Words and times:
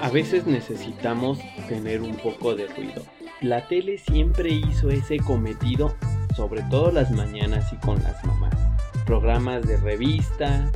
A 0.00 0.10
veces 0.10 0.46
necesitamos 0.46 1.38
tener 1.68 2.02
un 2.02 2.16
poco 2.16 2.54
de 2.54 2.66
ruido. 2.66 3.02
La 3.40 3.66
tele 3.66 3.98
siempre 3.98 4.50
hizo 4.50 4.90
ese 4.90 5.18
cometido, 5.18 5.94
sobre 6.36 6.62
todo 6.62 6.90
las 6.90 7.10
mañanas 7.10 7.72
y 7.72 7.76
con 7.76 8.02
las 8.02 8.24
mamás. 8.24 8.54
Programas 9.06 9.66
de 9.66 9.76
revista 9.78 10.70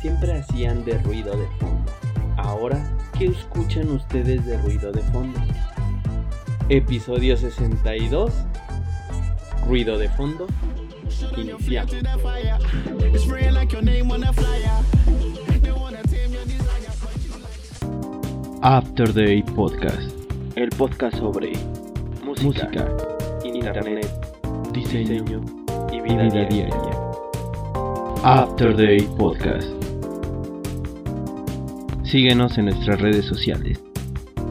siempre 0.00 0.32
hacían 0.32 0.84
de 0.84 0.98
ruido 0.98 1.36
de 1.36 1.46
fondo. 1.58 1.92
Ahora, 2.36 2.78
¿qué 3.18 3.26
escuchan 3.26 3.90
ustedes 3.90 4.44
de 4.44 4.58
ruido 4.58 4.92
de 4.92 5.02
fondo? 5.02 5.40
Episodio 6.68 7.36
62. 7.36 8.32
Ruido 9.66 9.98
de 9.98 10.08
fondo. 10.10 10.46
Iniciamos. 11.22 11.92
After 18.62 19.12
Day 19.14 19.42
Podcast. 19.42 20.12
El 20.56 20.70
podcast 20.70 21.16
sobre 21.18 21.52
música, 22.24 22.88
internet, 23.44 24.10
diseño, 24.72 25.24
y 25.92 26.00
vida, 26.00 26.28
diaria. 26.28 26.68
After 28.24 28.76
Day 28.76 29.00
Podcast. 29.16 29.68
Síguenos 32.04 32.56
en 32.58 32.66
nuestras 32.66 33.00
redes 33.00 33.24
sociales. 33.26 33.80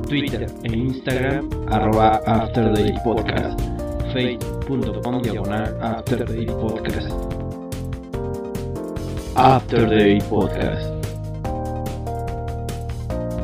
Twitter 0.08 0.48
e 0.64 0.72
Instagram 0.72 1.50
arroba 1.70 2.22
After 2.26 2.74
Day 2.74 2.94
Podcast. 3.04 3.60
Facebook.com 4.66 5.22
diagonal 5.22 5.78
After 5.82 6.26
Day 6.26 6.46
Podcast. 6.46 7.12
After 9.36 9.88
Day 9.88 10.20
Podcast. 10.22 10.90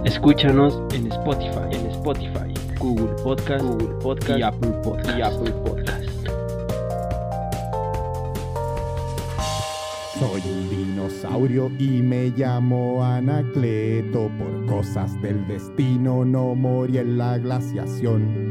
Escúchanos 0.04 0.80
en 0.94 1.12
Spotify, 1.12 1.70
en 1.72 1.92
Spotify, 1.92 2.54
Google 2.80 3.14
Podcast, 3.23 3.64
Google 3.64 3.95
Podcast 4.02 4.40
y 4.40 4.42
Apple 4.42 4.72
Podcast. 4.84 5.18
Y 5.18 5.22
Apple 5.22 5.52
Podcast. 5.52 6.10
Soy 10.20 10.42
un 10.52 10.70
dinosaurio 10.70 11.72
y 11.78 12.02
me 12.02 12.30
llamo 12.30 13.04
Anacleto. 13.04 14.32
Por 14.40 14.66
cosas 14.66 15.22
del 15.22 15.48
destino 15.48 16.26
no 16.26 16.56
morí 16.56 16.98
en 16.98 17.17
la 17.20 17.38
glaciación. 17.38 18.51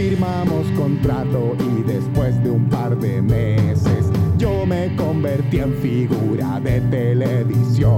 Firmamos 0.00 0.66
contrato 0.78 1.54
y 1.76 1.82
después 1.82 2.42
de 2.42 2.50
un 2.50 2.70
par 2.70 2.96
de 2.96 3.20
meses 3.20 4.06
yo 4.38 4.64
me 4.64 4.96
convertí 4.96 5.58
en 5.58 5.74
figura 5.74 6.58
de 6.58 6.80
televisión. 6.80 7.90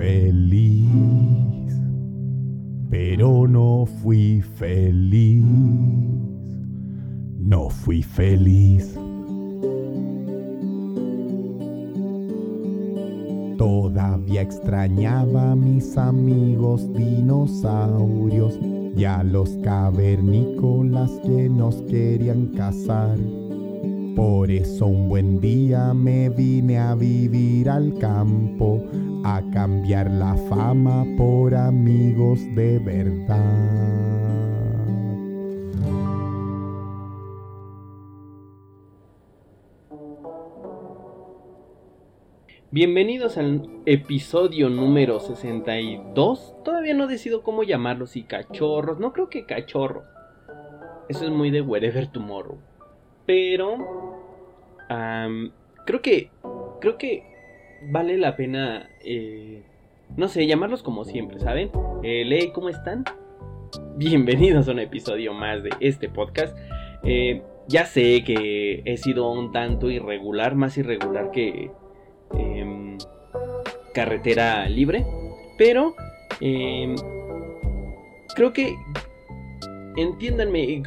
Feliz. 0.00 1.74
Pero 2.88 3.46
no 3.46 3.84
fui 3.84 4.40
feliz. 4.40 5.44
No 7.38 7.68
fui 7.68 8.02
feliz. 8.02 8.98
Todavía 13.58 14.40
extrañaba 14.40 15.52
a 15.52 15.56
mis 15.56 15.98
amigos 15.98 16.90
dinosaurios 16.94 18.58
y 18.96 19.04
a 19.04 19.22
los 19.22 19.50
cavernícolas 19.62 21.10
que 21.26 21.50
nos 21.50 21.74
querían 21.82 22.46
cazar. 22.56 23.18
Por 24.16 24.50
eso 24.50 24.86
un 24.86 25.08
buen 25.08 25.40
día 25.40 25.92
me 25.92 26.30
vine 26.30 26.78
a 26.78 26.94
vivir 26.94 27.68
al 27.68 27.96
campo, 27.98 28.82
a 29.24 29.42
cambiar 29.52 30.10
la 30.10 30.34
fama 30.48 31.04
por 31.16 31.54
amigos 31.54 32.40
de 32.54 32.78
verdad. 32.78 34.00
Bienvenidos 42.72 43.36
al 43.36 43.68
episodio 43.84 44.70
número 44.70 45.18
62. 45.18 46.54
Todavía 46.64 46.94
no 46.94 47.06
decido 47.08 47.42
cómo 47.42 47.64
llamarlos, 47.64 48.10
si 48.10 48.22
cachorros. 48.22 49.00
No 49.00 49.12
creo 49.12 49.28
que 49.28 49.44
cachorros. 49.44 50.04
Eso 51.08 51.24
es 51.24 51.30
muy 51.30 51.50
de 51.50 51.60
Wherever 51.60 52.06
Tomorrow. 52.06 52.58
Pero 53.26 53.76
creo 55.84 56.02
que 56.02 56.30
creo 56.80 56.96
que 56.96 57.29
vale 57.82 58.18
la 58.18 58.36
pena, 58.36 58.88
eh, 59.04 59.62
no 60.16 60.28
sé, 60.28 60.46
llamarlos 60.46 60.82
como 60.82 61.04
siempre, 61.04 61.38
¿saben? 61.40 61.70
Eh, 62.02 62.24
Ley, 62.24 62.52
¿cómo 62.52 62.68
están? 62.68 63.04
Bienvenidos 63.96 64.68
a 64.68 64.72
un 64.72 64.80
episodio 64.80 65.32
más 65.32 65.62
de 65.62 65.70
este 65.80 66.08
podcast. 66.08 66.56
Eh, 67.02 67.42
ya 67.68 67.86
sé 67.86 68.22
que 68.24 68.82
he 68.84 68.96
sido 68.96 69.30
un 69.30 69.52
tanto 69.52 69.90
irregular, 69.90 70.54
más 70.54 70.76
irregular 70.76 71.30
que 71.30 71.70
em, 72.34 72.98
carretera 73.94 74.68
libre, 74.68 75.06
pero 75.56 75.94
em, 76.40 76.94
creo 78.34 78.52
que 78.52 78.74
entiéndanme, 79.96 80.82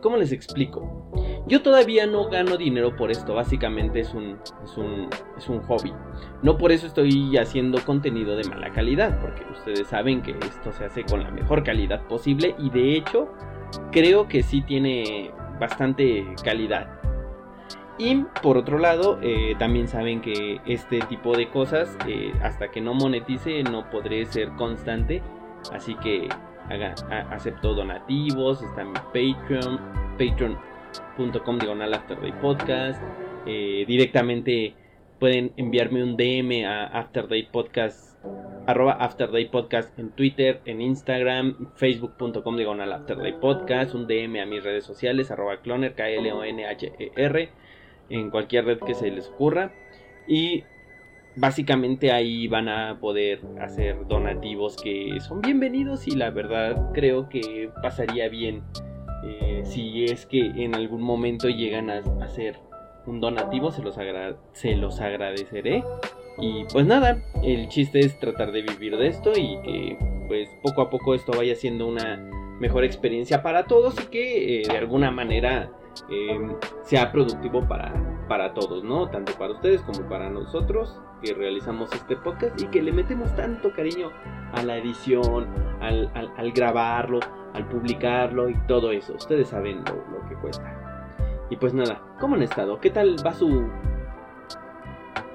¿cómo 0.00 0.16
les 0.16 0.32
explico? 0.32 1.01
Yo 1.46 1.60
todavía 1.60 2.06
no 2.06 2.28
gano 2.28 2.56
dinero 2.56 2.94
por 2.94 3.10
esto, 3.10 3.34
básicamente 3.34 4.00
es 4.00 4.14
un, 4.14 4.38
es 4.62 4.76
un, 4.76 5.08
es 5.36 5.48
un 5.48 5.60
hobby. 5.62 5.92
No 6.42 6.56
por 6.56 6.70
eso 6.70 6.86
estoy 6.86 7.36
haciendo 7.36 7.80
contenido 7.84 8.36
de 8.36 8.44
mala 8.44 8.70
calidad, 8.70 9.20
porque 9.20 9.42
ustedes 9.50 9.88
saben 9.88 10.22
que 10.22 10.32
esto 10.46 10.72
se 10.72 10.84
hace 10.84 11.02
con 11.04 11.22
la 11.24 11.30
mejor 11.30 11.64
calidad 11.64 12.06
posible 12.06 12.54
y 12.58 12.70
de 12.70 12.96
hecho 12.96 13.28
creo 13.90 14.28
que 14.28 14.42
sí 14.42 14.62
tiene 14.62 15.32
bastante 15.58 16.24
calidad. 16.44 17.00
Y 17.98 18.24
por 18.42 18.56
otro 18.56 18.78
lado, 18.78 19.18
eh, 19.22 19.54
también 19.58 19.86
saben 19.86 20.20
que 20.22 20.60
este 20.66 21.00
tipo 21.00 21.36
de 21.36 21.50
cosas, 21.50 21.96
eh, 22.06 22.32
hasta 22.42 22.70
que 22.70 22.80
no 22.80 22.94
monetice, 22.94 23.62
no 23.64 23.90
podré 23.90 24.24
ser 24.26 24.50
constante. 24.52 25.22
Así 25.72 25.94
que 25.96 26.28
acepto 27.30 27.74
donativos, 27.74 28.62
está 28.62 28.84
mi 28.84 28.94
Patreon, 28.94 30.58
diagonal 31.58 31.94
After 31.94 32.20
Day 32.20 32.32
Podcast. 32.40 33.02
eh, 33.46 33.84
directamente 33.86 34.74
pueden 35.18 35.52
enviarme 35.56 36.02
un 36.02 36.16
DM 36.16 36.64
a 36.64 36.84
After 36.86 37.28
Day 37.28 37.48
Podcast 37.50 38.12
arroba 38.66 38.92
Afterday 38.92 39.48
Podcast 39.48 39.98
en 39.98 40.10
Twitter, 40.10 40.60
en 40.64 40.80
Instagram, 40.80 41.72
facebook.com 41.74 42.56
diagonal 42.56 42.92
Afterday 42.92 43.32
Podcast, 43.32 43.94
un 43.94 44.06
DM 44.06 44.40
a 44.40 44.46
mis 44.46 44.62
redes 44.62 44.84
sociales, 44.84 45.30
arroba 45.30 45.60
cloner, 45.60 45.94
K-L-O-N-H-E-R, 45.94 47.48
en 48.10 48.30
cualquier 48.30 48.64
red 48.64 48.78
que 48.78 48.94
se 48.94 49.10
les 49.10 49.28
ocurra. 49.28 49.72
Y 50.28 50.64
básicamente 51.34 52.12
ahí 52.12 52.46
van 52.46 52.68
a 52.68 52.98
poder 53.00 53.40
hacer 53.60 54.06
donativos 54.06 54.76
que 54.76 55.18
son 55.20 55.40
bienvenidos 55.40 56.06
y 56.06 56.12
la 56.12 56.30
verdad 56.30 56.92
creo 56.92 57.28
que 57.28 57.70
pasaría 57.82 58.28
bien 58.28 58.62
eh, 59.24 59.62
si 59.64 60.04
es 60.04 60.26
que 60.26 60.40
en 60.40 60.74
algún 60.74 61.02
momento 61.02 61.48
llegan 61.48 61.90
a 61.90 62.02
hacer 62.22 62.58
un 63.06 63.20
donativo, 63.20 63.70
se 63.70 63.82
los, 63.82 63.96
se 64.52 64.76
los 64.76 65.00
agradeceré. 65.00 65.84
Y 66.38 66.64
pues 66.72 66.86
nada, 66.86 67.22
el 67.42 67.68
chiste 67.68 68.00
es 68.00 68.18
tratar 68.18 68.52
de 68.52 68.62
vivir 68.62 68.96
de 68.96 69.08
esto 69.08 69.32
y 69.36 69.60
que 69.62 69.98
pues 70.28 70.48
poco 70.62 70.82
a 70.82 70.90
poco 70.90 71.14
esto 71.14 71.32
vaya 71.36 71.54
siendo 71.54 71.86
una 71.86 72.16
mejor 72.58 72.84
experiencia 72.84 73.42
para 73.42 73.64
todos 73.64 73.94
y 74.02 74.06
que 74.06 74.60
eh, 74.60 74.62
de 74.66 74.78
alguna 74.78 75.10
manera 75.10 75.70
em, 76.08 76.54
sea 76.84 77.12
productivo 77.12 77.66
para, 77.68 77.92
para 78.28 78.54
todos, 78.54 78.82
¿no? 78.82 79.10
Tanto 79.10 79.32
para 79.34 79.52
ustedes 79.52 79.82
como 79.82 80.08
para 80.08 80.30
nosotros 80.30 81.00
que 81.22 81.34
realizamos 81.34 81.92
este 81.92 82.16
podcast 82.16 82.60
y 82.60 82.66
que 82.66 82.82
le 82.82 82.92
metemos 82.92 83.34
tanto 83.36 83.72
cariño 83.72 84.10
a 84.52 84.62
la 84.62 84.76
edición, 84.76 85.46
al, 85.80 86.10
al, 86.14 86.52
grabarlo, 86.52 87.20
al 87.54 87.66
publicarlo 87.68 88.48
y 88.48 88.54
todo 88.66 88.92
eso. 88.92 89.14
Ustedes 89.14 89.48
saben 89.48 89.84
lo, 89.84 90.28
que 90.28 90.34
cuesta. 90.36 91.46
Y 91.50 91.56
pues 91.56 91.74
nada, 91.74 92.00
¿cómo 92.18 92.36
han 92.36 92.42
estado? 92.42 92.80
¿Qué 92.80 92.90
tal 92.90 93.16
va 93.24 93.32
su 93.34 93.68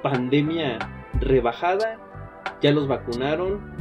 pandemia 0.02 0.80
rebajada, 1.20 2.00
ya 2.62 2.72
los 2.72 2.88
vacunaron. 2.88 3.76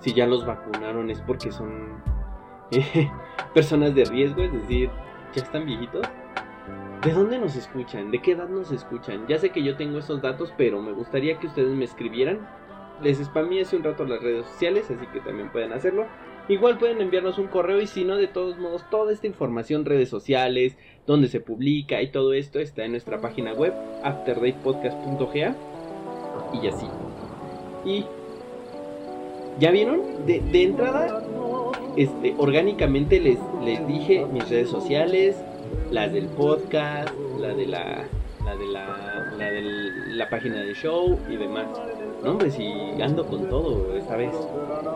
Si 0.00 0.14
ya 0.14 0.26
los 0.26 0.46
vacunaron 0.46 1.10
es 1.10 1.20
porque 1.22 1.52
son 1.52 2.02
eh, 2.70 3.10
personas 3.54 3.94
de 3.94 4.04
riesgo, 4.04 4.42
es 4.42 4.52
decir, 4.52 4.90
ya 5.34 5.42
están 5.42 5.66
viejitos. 5.66 6.06
¿De 7.02 7.12
dónde 7.12 7.38
nos 7.38 7.56
escuchan? 7.56 8.10
¿De 8.10 8.20
qué 8.20 8.32
edad 8.32 8.48
nos 8.48 8.72
escuchan? 8.72 9.26
Ya 9.26 9.38
sé 9.38 9.50
que 9.50 9.62
yo 9.62 9.76
tengo 9.76 9.98
esos 9.98 10.20
datos, 10.20 10.52
pero 10.56 10.82
me 10.82 10.92
gustaría 10.92 11.38
que 11.38 11.46
ustedes 11.46 11.74
me 11.74 11.84
escribieran. 11.84 12.46
Les 13.02 13.18
spamé 13.18 13.62
hace 13.62 13.76
un 13.76 13.84
rato 13.84 14.04
las 14.04 14.22
redes 14.22 14.46
sociales, 14.46 14.90
así 14.90 15.06
que 15.06 15.20
también 15.20 15.50
pueden 15.50 15.72
hacerlo. 15.72 16.06
Igual 16.50 16.78
pueden 16.78 17.00
enviarnos 17.00 17.38
un 17.38 17.46
correo 17.46 17.80
y 17.80 17.86
si 17.86 18.02
no, 18.02 18.16
de 18.16 18.26
todos 18.26 18.58
modos, 18.58 18.82
toda 18.90 19.12
esta 19.12 19.28
información, 19.28 19.84
redes 19.84 20.08
sociales, 20.08 20.76
donde 21.06 21.28
se 21.28 21.38
publica 21.38 22.02
y 22.02 22.08
todo 22.08 22.32
esto 22.32 22.58
está 22.58 22.84
en 22.84 22.90
nuestra 22.90 23.20
página 23.20 23.52
web, 23.52 23.72
afterdaypodcast.ga 24.02 25.54
y 26.52 26.66
así. 26.66 26.86
Y 27.84 28.04
ya 29.60 29.70
vieron, 29.70 30.26
de, 30.26 30.42
entrada, 30.60 31.22
este, 31.96 32.34
orgánicamente 32.36 33.20
les, 33.20 33.38
les 33.62 33.86
dije 33.86 34.26
mis 34.32 34.48
redes 34.48 34.70
sociales, 34.70 35.36
las 35.92 36.12
del 36.12 36.26
podcast, 36.26 37.14
la 37.38 37.54
de 37.54 37.66
la, 37.68 38.08
la 38.44 38.56
de 38.56 38.66
la, 38.66 39.34
la 39.38 39.50
de 39.52 39.62
la 40.16 40.28
página 40.28 40.62
de 40.62 40.74
show 40.74 41.16
y 41.30 41.36
demás. 41.36 41.68
No, 42.22 42.32
hombre, 42.32 42.50
si 42.50 42.72
ando 43.02 43.26
con 43.26 43.48
todo 43.48 43.96
esta 43.96 44.16
vez. 44.16 44.32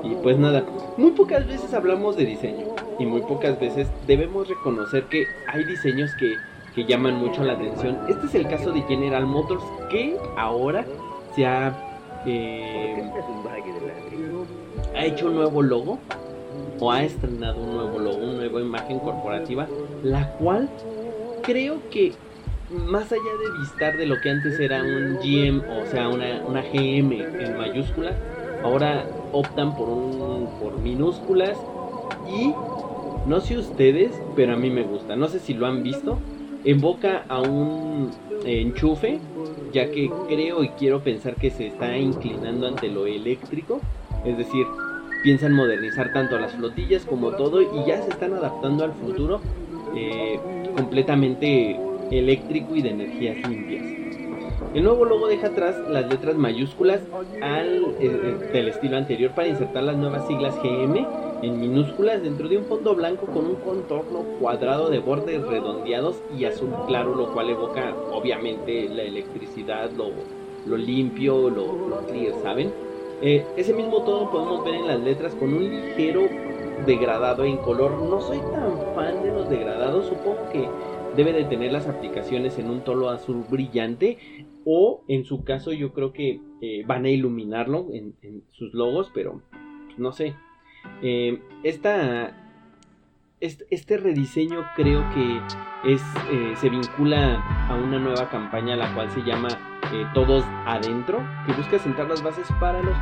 Y 0.02 0.14
pues 0.16 0.38
nada, 0.38 0.64
muy 0.96 1.12
pocas 1.12 1.46
veces 1.46 1.72
hablamos 1.72 2.16
de 2.16 2.26
diseño 2.26 2.66
y 2.98 3.06
muy 3.06 3.22
pocas 3.22 3.58
veces 3.58 3.88
debemos 4.06 4.48
reconocer 4.48 5.04
que 5.04 5.24
hay 5.46 5.64
diseños 5.64 6.10
que, 6.18 6.34
que 6.74 6.84
llaman 6.84 7.14
mucho 7.14 7.42
la 7.42 7.54
atención. 7.54 7.98
Este 8.08 8.26
es 8.26 8.34
el 8.34 8.48
caso 8.48 8.72
de 8.72 8.82
General 8.82 9.26
Motors 9.26 9.64
que 9.90 10.16
ahora 10.36 10.84
se 11.34 11.46
ha, 11.46 11.74
eh, 12.26 13.10
ha 14.94 15.04
hecho 15.04 15.26
un 15.26 15.36
nuevo 15.36 15.62
logo 15.62 15.98
o 16.78 16.90
ha 16.90 17.02
estrenado 17.02 17.60
un 17.60 17.74
nuevo 17.74 17.98
logo, 17.98 18.18
una 18.18 18.34
nueva 18.34 18.60
imagen 18.60 18.98
corporativa, 18.98 19.66
la 20.02 20.30
cual 20.32 20.68
creo 21.42 21.78
que 21.90 22.12
más 22.74 23.12
allá 23.12 23.22
de 23.22 23.58
vistar 23.60 23.96
de 23.96 24.06
lo 24.06 24.20
que 24.20 24.30
antes 24.30 24.58
era 24.58 24.82
un 24.82 25.18
GM, 25.18 25.62
o 25.82 25.86
sea, 25.86 26.08
una, 26.08 26.42
una 26.44 26.62
GM 26.62 27.12
en 27.12 27.56
mayúsculas, 27.56 28.14
ahora 28.62 29.06
optan 29.32 29.76
por, 29.76 29.88
un, 29.88 30.48
por 30.60 30.78
minúsculas 30.78 31.58
y 32.28 32.52
no 33.26 33.40
sé 33.40 33.56
ustedes, 33.56 34.12
pero 34.36 34.54
a 34.54 34.56
mí 34.56 34.70
me 34.70 34.82
gusta. 34.82 35.16
No 35.16 35.28
sé 35.28 35.38
si 35.38 35.54
lo 35.54 35.66
han 35.66 35.82
visto. 35.82 36.18
Evoca 36.64 37.24
a 37.28 37.40
un 37.40 38.10
enchufe, 38.44 39.18
ya 39.72 39.90
que 39.90 40.10
creo 40.28 40.62
y 40.62 40.68
quiero 40.70 41.02
pensar 41.02 41.34
que 41.36 41.50
se 41.50 41.66
está 41.66 41.96
inclinando 41.96 42.66
ante 42.66 42.88
lo 42.88 43.06
eléctrico. 43.06 43.80
Es 44.24 44.38
decir, 44.38 44.66
piensan 45.22 45.52
modernizar 45.52 46.12
tanto 46.12 46.38
las 46.38 46.52
flotillas 46.52 47.04
como 47.04 47.32
todo 47.32 47.62
y 47.62 47.86
ya 47.86 48.00
se 48.02 48.10
están 48.10 48.34
adaptando 48.34 48.84
al 48.84 48.92
futuro 48.92 49.40
eh, 49.96 50.38
completamente 50.76 51.78
eléctrico 52.10 52.74
y 52.74 52.82
de 52.82 52.90
energías 52.90 53.48
limpias. 53.48 54.04
El 54.74 54.82
nuevo 54.82 55.04
logo 55.04 55.28
deja 55.28 55.48
atrás 55.48 55.76
las 55.88 56.08
letras 56.08 56.36
mayúsculas 56.36 57.00
al, 57.40 57.84
eh, 57.84 57.94
eh, 58.00 58.50
del 58.52 58.68
estilo 58.68 58.96
anterior 58.96 59.30
para 59.32 59.48
insertar 59.48 59.84
las 59.84 59.96
nuevas 59.96 60.26
siglas 60.26 60.56
GM 60.62 61.06
en 61.42 61.60
minúsculas 61.60 62.22
dentro 62.22 62.48
de 62.48 62.58
un 62.58 62.64
fondo 62.64 62.94
blanco 62.94 63.26
con 63.26 63.46
un 63.46 63.56
contorno 63.56 64.24
cuadrado 64.40 64.90
de 64.90 64.98
bordes 64.98 65.42
redondeados 65.42 66.16
y 66.36 66.44
azul 66.44 66.70
claro, 66.86 67.14
lo 67.14 67.32
cual 67.32 67.50
evoca 67.50 67.94
obviamente 68.12 68.88
la 68.88 69.02
electricidad, 69.02 69.90
lo, 69.92 70.76
limpio, 70.76 71.50
lo, 71.50 71.98
clear, 72.08 72.34
¿saben? 72.42 72.72
Eh, 73.22 73.44
ese 73.56 73.74
mismo 73.74 74.02
tono 74.02 74.30
podemos 74.30 74.64
ver 74.64 74.74
en 74.74 74.86
las 74.88 75.00
letras 75.00 75.34
con 75.34 75.52
un 75.54 75.68
ligero 75.68 76.22
degradado 76.86 77.44
en 77.44 77.58
color. 77.58 77.92
No 77.92 78.20
soy 78.20 78.38
tan 78.38 78.94
fan 78.94 79.22
de 79.22 79.32
los 79.32 79.48
degradados, 79.48 80.06
supongo 80.06 80.48
que 80.52 80.68
debe 81.16 81.32
de 81.32 81.44
tener 81.44 81.72
las 81.72 81.88
aplicaciones 81.88 82.58
en 82.58 82.70
un 82.70 82.82
tono 82.82 83.08
azul 83.08 83.44
brillante 83.49 84.19
o 84.64 85.02
en 85.08 85.25
su 85.25 85.44
caso 85.44 85.72
yo 85.72 85.93
creo 85.93 86.12
que 86.12 86.40
eh, 86.61 86.84
van 86.87 87.05
a 87.05 87.11
iluminarlo 87.11 87.87
en, 87.93 88.14
sus 88.52 88.72
logos, 88.72 89.11
pero 89.14 89.43
pues, 89.87 89.99
no 89.99 90.12
sé. 90.12 90.34
Eh, 91.02 91.40
esta, 91.62 92.44
este, 93.44 93.96
rediseño 93.99 94.64
creo 94.75 95.05
que 95.11 95.41
es, 95.85 96.02
eh, 96.31 96.55
se 96.56 96.70
vincula 96.70 97.37
a 97.69 97.75
una 97.75 97.99
nueva 97.99 98.29
campaña 98.31 98.75
la 98.76 98.93
cual 98.94 99.11
se 99.11 99.23
llama 99.23 99.49
Todos 100.14 100.44
Adentro, 100.67 101.23
que 101.46 101.52
busca 101.52 101.79
sentar 101.79 102.08
las 102.08 102.23
bases 102.23 102.49
para, 102.58 102.81
los 102.82 102.96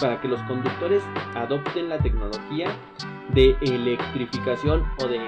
para 0.00 0.20
que 0.20 0.28
los 0.28 0.42
conductores 0.42 1.02
adopten 1.34 1.88
la 1.88 1.98
tecnología 1.98 2.68
de 3.32 3.56
electrificación 3.62 4.84
o 4.98 5.06
de, 5.06 5.20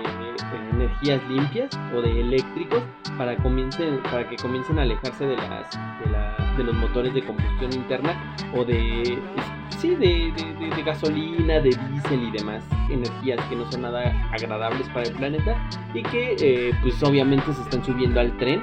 energías 0.72 1.22
limpias 1.28 1.70
o 1.94 2.02
de 2.02 2.20
eléctricos 2.20 2.82
para, 3.16 3.36
comiencen, 3.36 4.02
para 4.02 4.28
que 4.28 4.36
comiencen 4.36 4.78
a 4.78 4.82
alejarse 4.82 5.26
de, 5.26 5.36
las, 5.36 5.70
de, 6.56 6.64
los 6.64 6.74
motores 6.74 7.14
de 7.14 7.22
combustión 7.24 7.72
interna 7.72 8.36
o 8.54 8.64
de, 8.64 9.18
sí, 9.78 9.94
de, 9.94 10.32
gasolina, 10.84 11.54
de 11.54 11.70
diésel 11.70 12.22
y 12.22 12.30
demás 12.30 12.62
energías 12.90 13.40
que 13.48 13.56
no 13.56 13.70
son 13.70 13.82
nada 13.82 14.28
agradables 14.32 14.88
para 14.90 15.06
el 15.06 15.14
planeta 15.14 15.68
y 15.94 16.02
que 16.02 16.36
eh, 16.40 16.72
pues 16.82 17.02
obviamente 17.02 17.52
se 17.52 17.62
están 17.62 17.84
subiendo 17.84 18.20
al 18.20 18.36
tren 18.36 18.62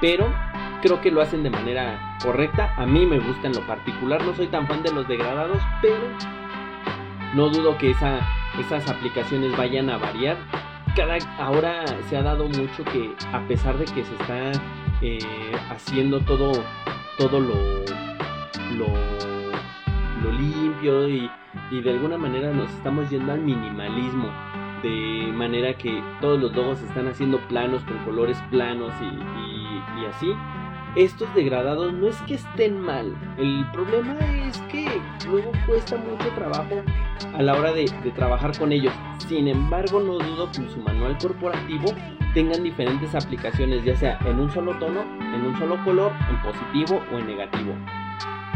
pero 0.00 0.32
creo 0.80 1.00
que 1.00 1.10
lo 1.10 1.20
hacen 1.20 1.42
de 1.42 1.50
manera 1.50 2.16
correcta 2.22 2.72
a 2.76 2.86
mí 2.86 3.04
me 3.04 3.18
gusta 3.18 3.48
en 3.48 3.54
lo 3.54 3.66
particular 3.66 4.24
no 4.24 4.34
soy 4.34 4.46
tan 4.46 4.66
fan 4.66 4.82
de 4.82 4.92
los 4.92 5.06
degradados 5.08 5.60
pero 5.82 5.98
no 7.34 7.50
dudo 7.50 7.76
que 7.76 7.90
esa 7.90 8.20
esas 8.60 8.88
aplicaciones 8.88 9.56
vayan 9.56 9.90
a 9.90 9.98
variar. 9.98 10.36
Cada, 10.96 11.18
ahora 11.38 11.84
se 12.08 12.16
ha 12.16 12.22
dado 12.22 12.48
mucho 12.48 12.84
que 12.84 13.14
a 13.32 13.46
pesar 13.46 13.78
de 13.78 13.84
que 13.84 14.04
se 14.04 14.14
está 14.14 14.52
eh, 15.00 15.18
haciendo 15.70 16.20
todo, 16.20 16.52
todo 17.18 17.40
lo, 17.40 17.84
limpio 20.32 21.08
y, 21.08 21.30
de 21.70 21.90
alguna 21.90 22.18
manera 22.18 22.52
nos 22.52 22.70
estamos 22.70 23.08
yendo 23.10 23.32
al 23.32 23.40
minimalismo 23.40 24.28
de 24.82 25.32
manera 25.32 25.76
que 25.76 26.02
todos 26.20 26.40
los 26.40 26.54
logos 26.54 26.80
están 26.82 27.08
haciendo 27.08 27.38
planos 27.48 27.82
con 27.84 27.98
colores 28.04 28.38
planos 28.50 28.92
y 29.02 30.04
así 30.06 30.28
estos 30.96 31.32
degradados 31.34 31.92
no 31.92 32.08
es 32.08 32.16
que 32.22 32.34
estén 32.34 32.80
mal, 32.80 33.14
el 33.36 33.64
problema 33.72 34.18
es 34.48 34.58
que 34.62 35.00
luego 35.28 35.52
cuesta 35.66 35.96
mucho 35.96 36.28
trabajo 36.34 36.82
a 37.34 37.42
la 37.42 37.54
hora 37.54 37.72
de, 37.72 37.86
trabajar 38.16 38.56
con 38.58 38.72
ellos. 38.72 38.92
Sin 39.28 39.48
embargo, 39.48 40.00
no 40.00 40.14
dudo 40.18 40.50
que 40.50 40.58
en 40.58 40.70
su 40.70 40.80
manual 40.80 41.16
corporativo 41.18 41.92
tengan 42.34 42.64
diferentes 42.64 43.14
aplicaciones, 43.14 43.84
ya 43.84 43.94
sea 43.96 44.18
en 44.24 44.40
un 44.40 44.50
solo 44.50 44.76
tono, 44.78 45.02
en 45.20 45.46
un 45.46 45.56
solo 45.58 45.82
color, 45.84 46.12
en 46.30 46.42
positivo 46.42 47.02
o 47.12 47.18
en 47.18 47.26
negativo. 47.26 47.74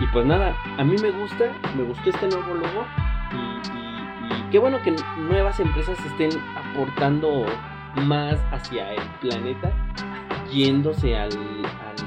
Y 0.00 0.07
pues 0.12 0.26
nada, 0.26 0.57
a 0.78 0.85
mí 0.85 0.97
me 1.00 1.11
gusta, 1.11 1.52
me 1.76 1.85
gustó 1.85 2.11
este 2.11 2.28
nuevo 2.28 2.54
logo 2.54 2.87
y, 3.33 4.50
qué 4.50 4.59
bueno 4.59 4.83
que 4.83 4.95
nuevas 5.19 5.61
empresas 5.61 5.99
estén 6.07 6.31
aportando 6.57 7.47
más 7.97 8.38
hacia 8.50 8.92
el 8.92 9.02
planeta, 9.21 9.73
yéndose 10.52 11.16
al, 11.16 11.33
al 11.33 12.02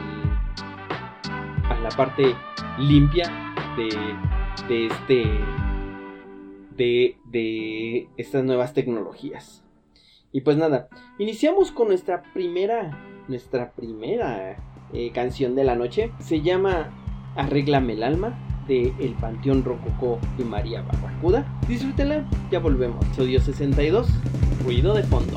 a 1.71 1.79
la 1.79 1.89
parte 1.89 2.35
limpia 2.77 3.31
de, 3.77 3.89
de 4.67 4.87
este 4.87 5.39
de, 6.75 7.17
de 7.25 8.09
estas 8.17 8.43
nuevas 8.43 8.73
tecnologías. 8.73 9.63
Y 10.31 10.41
pues 10.41 10.57
nada, 10.57 10.89
iniciamos 11.17 11.71
con 11.71 11.87
nuestra 11.87 12.21
primera, 12.33 13.23
nuestra 13.27 13.71
primera 13.71 14.57
eh, 14.93 15.11
canción 15.13 15.55
de 15.55 15.63
la 15.63 15.75
noche. 15.75 16.11
Se 16.19 16.41
llama 16.41 16.89
Arréglame 17.35 17.93
el 17.93 18.03
alma 18.03 18.33
de 18.67 18.93
El 18.99 19.13
Panteón 19.13 19.63
Rococó 19.63 20.19
y 20.37 20.43
María 20.43 20.81
Barracuda. 20.81 21.45
Disfrútela, 21.67 22.25
ya 22.51 22.59
volvemos. 22.59 23.05
Estudio 23.05 23.39
62, 23.39 24.07
ruido 24.63 24.93
de 24.93 25.03
fondo. 25.03 25.33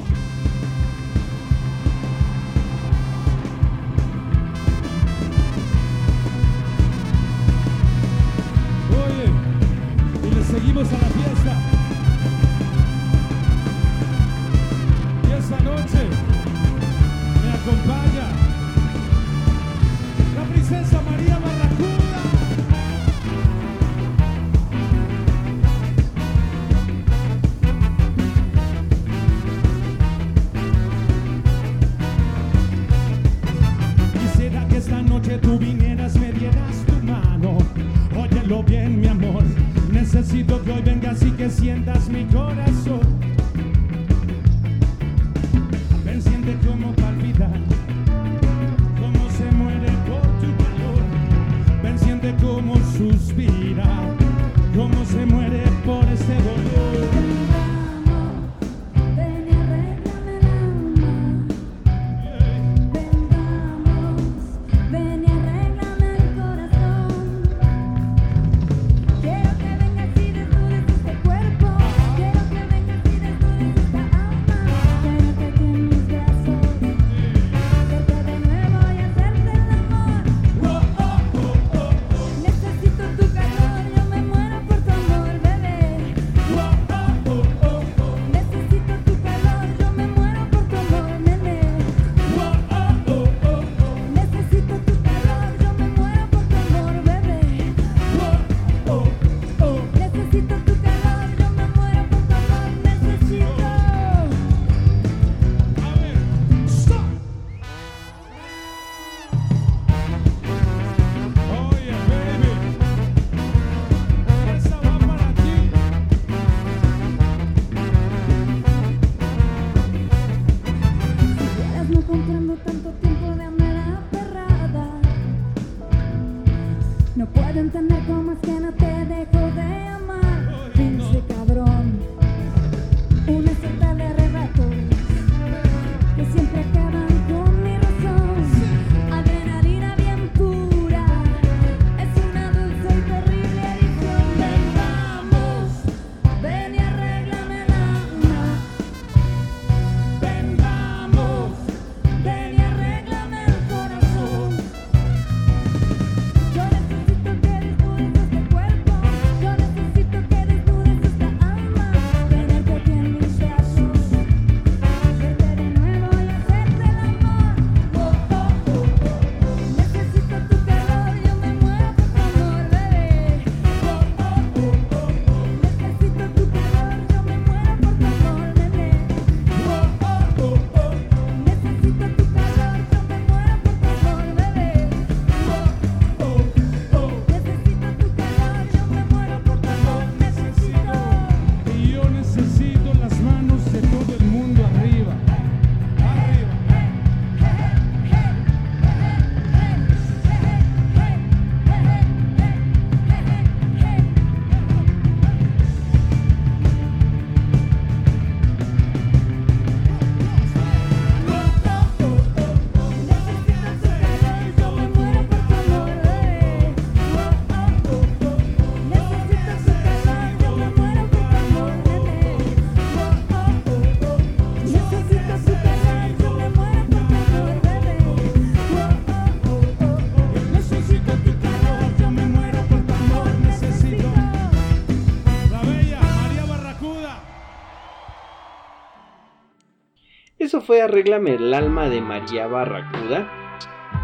fue 240.68 240.82
Arréglame 240.82 241.32
el 241.32 241.54
alma 241.54 241.88
de 241.88 242.02
María 242.02 242.46
Barracuda 242.46 243.26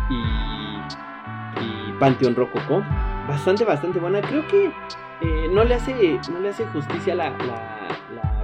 y, 0.08 1.92
Panteón 2.00 2.34
Rococó. 2.34 2.82
Bastante, 3.28 3.66
bastante 3.66 3.98
buena. 3.98 4.22
Creo 4.22 4.48
que 4.48 4.72
eh, 5.20 5.48
no, 5.52 5.62
le 5.62 5.74
hace, 5.74 6.18
no 6.32 6.40
le 6.40 6.48
hace 6.48 6.64
justicia 6.68 7.14
la, 7.14 7.36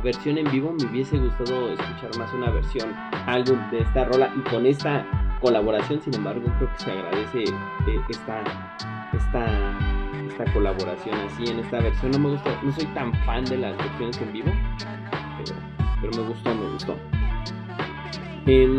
versión 0.04 0.36
en 0.36 0.50
vivo. 0.50 0.74
Me 0.78 0.84
hubiese 0.90 1.16
gustado 1.16 1.72
escuchar 1.72 2.14
más 2.18 2.30
una 2.34 2.50
versión 2.50 2.94
álbum 3.26 3.58
de 3.70 3.80
esta 3.80 4.04
rola 4.04 4.30
y 4.36 4.40
con 4.50 4.66
esta 4.66 5.06
colaboración. 5.40 6.02
Sin 6.02 6.14
embargo, 6.14 6.42
creo 6.58 6.70
que 6.74 6.78
se 6.78 6.90
agradece 6.90 7.44
eh, 7.44 8.00
esta, 8.10 8.44
esta, 9.14 9.78
esta 10.28 10.52
colaboración 10.52 11.18
así 11.20 11.50
en 11.50 11.60
esta 11.60 11.80
versión. 11.80 12.10
No 12.12 12.18
me 12.18 12.28
gusta, 12.32 12.50
no 12.62 12.70
soy 12.70 12.84
tan 12.88 13.14
fan 13.24 13.46
de 13.46 13.56
las 13.56 13.78
versiones 13.78 14.20
en 14.20 14.32
vivo, 14.34 14.52
pero 16.02 16.22
me 16.22 16.28
gustó, 16.28 16.54
me 16.54 16.70
gustó. 16.72 17.19
Eh, 18.46 18.78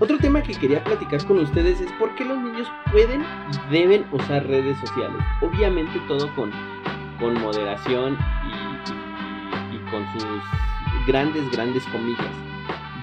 otro 0.00 0.16
tema 0.18 0.42
que 0.42 0.54
quería 0.54 0.82
platicar 0.82 1.24
con 1.26 1.38
ustedes 1.38 1.80
es 1.80 1.92
por 1.92 2.14
qué 2.14 2.24
los 2.24 2.38
niños 2.38 2.66
pueden 2.90 3.22
y 3.22 3.72
deben 3.72 4.06
usar 4.12 4.46
redes 4.46 4.78
sociales. 4.78 5.22
Obviamente 5.42 6.00
todo 6.08 6.34
con, 6.34 6.50
con 7.18 7.34
moderación 7.40 8.16
y, 8.46 9.72
y, 9.72 9.76
y 9.76 9.90
con 9.90 10.04
sus 10.12 10.24
grandes, 11.06 11.50
grandes 11.50 11.84
comillas. 11.88 12.32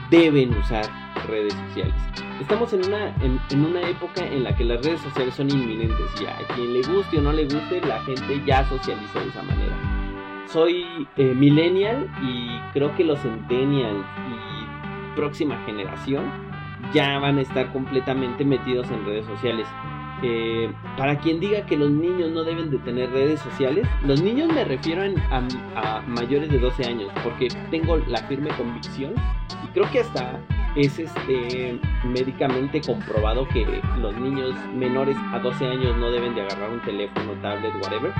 Deben 0.09 0.57
usar 0.57 0.85
redes 1.27 1.53
sociales. 1.67 1.95
Estamos 2.39 2.71
en 2.73 2.85
una, 2.85 3.07
en, 3.21 3.39
en, 3.49 3.65
una 3.65 3.81
época 3.81 4.25
en 4.25 4.43
la 4.43 4.55
que 4.55 4.63
las 4.63 4.83
redes 4.83 5.01
sociales 5.01 5.35
son 5.35 5.49
inminentes 5.49 6.21
y 6.21 6.25
a 6.25 6.37
quien 6.55 6.73
le 6.73 6.81
guste 6.81 7.17
o 7.17 7.21
no 7.21 7.31
le 7.31 7.43
guste, 7.43 7.81
la 7.85 7.99
gente 8.01 8.41
ya 8.45 8.63
socializa 8.69 9.19
de 9.19 9.29
esa 9.29 9.43
manera. 9.43 9.75
Soy 10.47 11.07
eh, 11.17 11.33
millennial 11.35 12.09
y 12.21 12.59
creo 12.73 12.95
que 12.95 13.03
los 13.03 13.19
centennials 13.19 14.05
y 14.29 14.56
próxima 15.17 15.57
generación 15.65 16.31
ya 16.93 17.19
van 17.19 17.39
a 17.39 17.41
estar 17.41 17.73
completamente 17.73 18.45
metidos 18.45 18.89
en 18.91 19.05
redes 19.05 19.25
sociales. 19.25 19.67
Eh, 20.23 20.71
para 20.95 21.19
quien 21.19 21.39
diga 21.39 21.65
que 21.65 21.75
los 21.75 21.91
niños 21.91 22.31
no 22.31 22.43
deben 22.43 22.71
de 22.71 22.77
tener 22.79 23.11
redes 23.11 23.39
sociales, 23.41 23.87
los 24.05 24.21
niños 24.21 24.51
me 24.51 24.63
refiero 24.63 25.03
a, 25.03 25.43
a, 25.75 26.01
mayores 26.01 26.49
de 26.49 26.57
12 26.57 26.85
años, 26.85 27.11
porque 27.23 27.49
tengo 27.69 27.97
la 28.07 28.19
firme 28.23 28.49
convicción 28.57 29.13
y 29.63 29.67
creo 29.73 29.91
que 29.91 29.99
hasta 29.99 30.39
es 30.75 30.97
este 30.97 31.79
médicamente 32.03 32.81
comprobado 32.81 33.47
que 33.47 33.65
los 33.99 34.15
niños 34.17 34.55
menores 34.73 35.17
a 35.33 35.39
12 35.39 35.67
años 35.67 35.97
no 35.97 36.09
deben 36.11 36.33
de 36.35 36.41
agarrar 36.41 36.71
un 36.71 36.81
teléfono, 36.81 37.33
tablet, 37.41 37.73
whatever. 37.83 38.13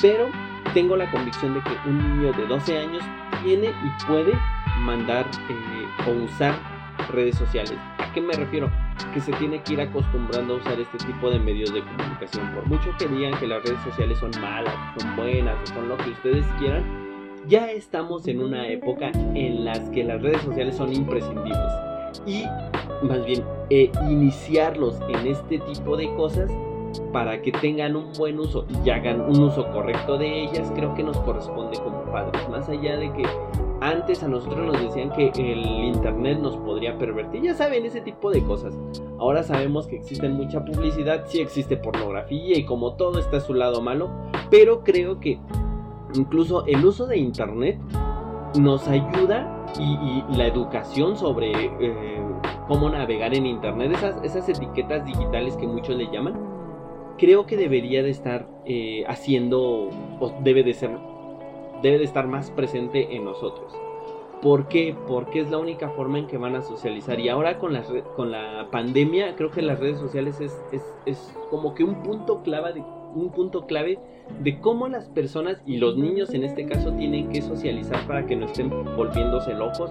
Pero 0.00 0.28
tengo 0.74 0.96
la 0.96 1.10
convicción 1.10 1.54
de 1.54 1.60
que 1.62 1.70
un 1.88 1.98
niño 1.98 2.32
de 2.32 2.46
12 2.46 2.78
años 2.78 3.02
tiene 3.42 3.68
y 3.68 4.04
puede 4.06 4.32
mandar 4.80 5.26
eh, 5.48 6.08
o 6.08 6.24
usar 6.24 6.54
redes 7.12 7.36
sociales. 7.36 7.74
¿A 7.98 8.12
qué 8.12 8.20
me 8.20 8.32
refiero? 8.34 8.70
Que 9.12 9.20
se 9.20 9.32
tiene 9.32 9.62
que 9.62 9.74
ir 9.74 9.80
acostumbrando 9.80 10.54
a 10.54 10.56
usar 10.58 10.78
este 10.78 10.98
tipo 10.98 11.30
de 11.30 11.38
medios 11.38 11.72
de 11.72 11.82
comunicación. 11.82 12.52
Por 12.54 12.66
mucho 12.66 12.94
que 12.98 13.08
digan 13.08 13.38
que 13.38 13.46
las 13.46 13.62
redes 13.64 13.80
sociales 13.82 14.18
son 14.18 14.30
malas, 14.40 14.74
son 14.98 15.16
buenas 15.16 15.56
o 15.62 15.66
son 15.74 15.88
lo 15.88 15.96
que 15.96 16.10
ustedes 16.10 16.46
quieran, 16.58 16.84
ya 17.46 17.70
estamos 17.70 18.28
en 18.28 18.40
una 18.40 18.68
época 18.68 19.10
en 19.34 19.64
las 19.64 19.80
que 19.90 20.04
las 20.04 20.22
redes 20.22 20.42
sociales 20.42 20.76
son 20.76 20.92
imprescindibles. 20.92 21.72
Y 22.26 22.44
más 23.02 23.24
bien, 23.24 23.44
eh, 23.70 23.90
iniciarlos 24.08 25.00
en 25.08 25.26
este 25.26 25.58
tipo 25.60 25.96
de 25.96 26.12
cosas 26.14 26.50
para 27.12 27.42
que 27.42 27.52
tengan 27.52 27.96
un 27.96 28.12
buen 28.18 28.38
uso 28.38 28.66
y 28.84 28.90
hagan 28.90 29.20
un 29.20 29.40
uso 29.40 29.70
correcto 29.70 30.18
de 30.18 30.44
ellas, 30.44 30.72
creo 30.74 30.94
que 30.94 31.02
nos 31.02 31.18
corresponde 31.18 31.78
como 31.78 32.04
padres. 32.04 32.48
Más 32.48 32.68
allá 32.68 32.96
de 32.96 33.12
que 33.12 33.24
antes 33.80 34.22
a 34.22 34.28
nosotros 34.28 34.66
nos 34.66 34.80
decían 34.82 35.10
que 35.10 35.28
el 35.34 35.64
internet 35.66 36.38
nos 36.38 36.56
podría 36.58 36.98
pervertir, 36.98 37.42
ya 37.42 37.54
saben, 37.54 37.84
ese 37.86 38.00
tipo 38.00 38.30
de 38.30 38.42
cosas. 38.42 38.78
Ahora 39.18 39.42
sabemos 39.42 39.86
que 39.86 39.96
existe 39.96 40.28
mucha 40.28 40.64
publicidad, 40.64 41.24
sí 41.26 41.40
existe 41.40 41.76
pornografía 41.76 42.58
y 42.58 42.64
como 42.64 42.94
todo 42.94 43.18
está 43.18 43.38
a 43.38 43.40
su 43.40 43.54
lado 43.54 43.80
malo, 43.80 44.10
pero 44.50 44.84
creo 44.84 45.18
que 45.18 45.38
incluso 46.14 46.66
el 46.66 46.84
uso 46.84 47.06
de 47.06 47.18
internet 47.18 47.78
nos 48.58 48.88
ayuda 48.88 49.64
y, 49.78 50.24
la 50.36 50.46
educación 50.46 51.16
sobre 51.16 51.52
eh, 51.52 52.22
cómo 52.68 52.90
navegar 52.90 53.34
en 53.34 53.46
internet, 53.46 53.96
esas 54.22 54.48
etiquetas 54.48 55.04
digitales 55.04 55.56
que 55.56 55.66
muchos 55.66 55.96
le 55.96 56.10
llaman, 56.10 56.34
creo 57.20 57.46
que 57.46 57.56
debería 57.56 58.02
de 58.02 58.10
estar 58.10 58.48
eh, 58.64 59.04
haciendo 59.06 59.90
o 60.20 60.34
debe 60.42 60.64
de 60.64 60.72
ser 60.72 60.90
debe 61.82 61.98
de 61.98 62.04
estar 62.04 62.26
más 62.26 62.50
presente 62.50 63.14
en 63.14 63.24
nosotros. 63.24 63.72
¿Por 64.42 64.68
qué? 64.68 64.96
Porque 65.06 65.40
es 65.40 65.50
la 65.50 65.58
única 65.58 65.90
forma 65.90 66.18
en 66.18 66.26
que 66.26 66.38
van 66.38 66.56
a 66.56 66.62
socializar. 66.62 67.20
Y 67.20 67.28
ahora 67.28 67.58
con 67.58 67.74
la, 67.74 67.82
con 68.16 68.30
la 68.30 68.68
pandemia, 68.70 69.36
creo 69.36 69.50
que 69.50 69.60
las 69.62 69.78
redes 69.80 69.98
sociales 69.98 70.40
es, 70.40 70.58
es, 70.72 70.82
es 71.04 71.36
como 71.50 71.74
que 71.74 71.84
un 71.84 72.02
punto, 72.02 72.42
clave 72.42 72.72
de, 72.72 72.82
un 73.14 73.30
punto 73.32 73.66
clave 73.66 73.98
de 74.42 74.58
cómo 74.60 74.88
las 74.88 75.08
personas 75.08 75.60
y 75.66 75.76
los 75.76 75.96
niños 75.96 76.32
en 76.32 76.44
este 76.44 76.64
caso 76.66 76.92
tienen 76.92 77.28
que 77.28 77.42
socializar 77.42 78.06
para 78.06 78.26
que 78.26 78.36
no 78.36 78.46
estén 78.46 78.70
volviéndose 78.96 79.52
locos. 79.54 79.90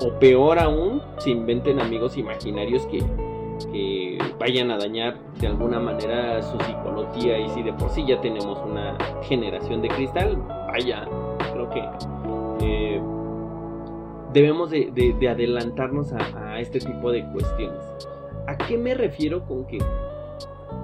O 0.00 0.18
peor 0.18 0.58
aún, 0.58 1.00
se 1.18 1.30
inventen 1.30 1.80
amigos 1.80 2.16
imaginarios 2.16 2.84
que, 2.86 3.02
que 3.64 4.18
vayan 4.38 4.70
a 4.70 4.78
dañar 4.78 5.18
de 5.40 5.46
alguna 5.46 5.80
manera 5.80 6.42
su 6.42 6.58
psicología 6.58 7.38
y 7.38 7.48
si 7.50 7.62
de 7.62 7.72
por 7.72 7.90
sí 7.90 8.04
ya 8.06 8.20
tenemos 8.20 8.58
una 8.64 8.96
generación 9.22 9.82
de 9.82 9.88
cristal, 9.88 10.36
vaya, 10.68 11.06
creo 11.52 11.70
que 11.70 11.82
eh, 12.60 13.00
debemos 14.32 14.70
de, 14.70 14.90
de, 14.94 15.14
de 15.14 15.28
adelantarnos 15.28 16.12
a, 16.12 16.60
este 16.60 16.78
tipo 16.78 17.10
de 17.10 17.24
cuestiones. 17.32 17.82
¿A 18.46 18.56
qué 18.56 18.78
me 18.78 18.94
refiero 18.94 19.44
con 19.44 19.66
que 19.66 19.78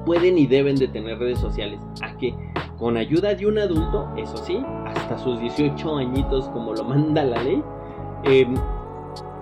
pueden 0.04 0.36
y 0.38 0.46
deben 0.46 0.76
de 0.76 0.88
tener 0.88 1.18
redes 1.18 1.38
sociales? 1.38 1.80
A 2.02 2.16
que 2.18 2.34
con 2.78 2.96
ayuda 2.96 3.34
de 3.34 3.46
un 3.46 3.58
adulto, 3.58 4.08
eso 4.16 4.36
sí, 4.36 4.62
hasta 4.86 5.18
sus 5.18 5.40
18 5.40 5.96
añitos 5.96 6.48
como 6.48 6.74
lo 6.74 6.84
manda 6.84 7.24
la 7.24 7.42
ley, 7.42 7.62
eh, 8.24 8.46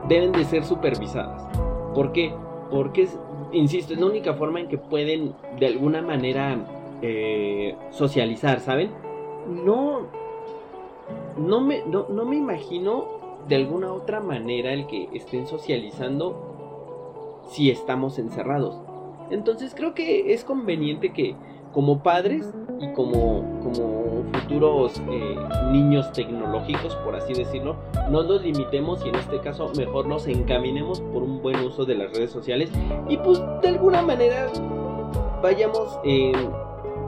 deben 0.09 0.33
de 0.33 0.45
ser 0.45 0.65
supervisadas. 0.65 1.43
¿Por 1.95 2.13
qué? 2.13 2.35
Porque, 2.71 3.03
es, 3.03 3.19
insisto, 3.53 3.95
es 3.95 4.01
la 4.01 4.07
única 4.07 4.35
forma 4.35 4.61
en 4.61 4.69
que 4.69 4.79
pueden 4.79 5.35
de 5.59 5.67
alguna 5.67 6.03
manera 6.03 6.59
eh, 7.03 7.75
socializar, 7.91 8.61
¿saben? 8.61 8.91
No, 9.65 10.07
no 11.37 11.61
me, 11.61 11.85
no, 11.87 12.07
no 12.09 12.25
me 12.25 12.37
imagino 12.37 13.07
de 13.49 13.57
alguna 13.57 13.93
otra 13.93 14.21
manera 14.21 14.73
el 14.73 14.87
que 14.87 15.09
estén 15.13 15.47
socializando 15.47 17.43
si 17.51 17.71
estamos 17.71 18.19
encerrados. 18.19 18.81
Entonces 19.31 19.75
creo 19.75 19.95
que 19.95 20.33
es 20.33 20.45
conveniente 20.45 21.13
que 21.13 21.35
como 21.73 22.03
padres 22.03 22.53
y 22.81 22.93
como, 22.93 23.61
como 23.63 24.10
futuros 24.33 25.01
eh, 25.11 25.37
niños 25.71 26.13
tecnológicos, 26.13 26.95
por 26.97 27.17
así 27.17 27.33
decirlo, 27.35 27.77
no 28.11 28.23
nos 28.23 28.43
limitemos 28.43 29.05
y 29.05 29.09
en 29.09 29.17
este 29.17 29.41
caso 29.41 29.71
mejor 29.77 30.07
nos 30.07 30.27
encaminemos 30.27 31.01
por 31.01 31.23
un 31.23 31.41
buen 31.43 31.57
uso 31.61 31.85
de 31.85 31.95
las 31.95 32.13
redes 32.13 32.31
sociales 32.31 32.71
y 33.09 33.17
pues 33.19 33.43
de 33.63 33.69
alguna 33.69 34.03
manera 34.03 34.49
vayamos 35.43 35.99
eh, 36.05 36.33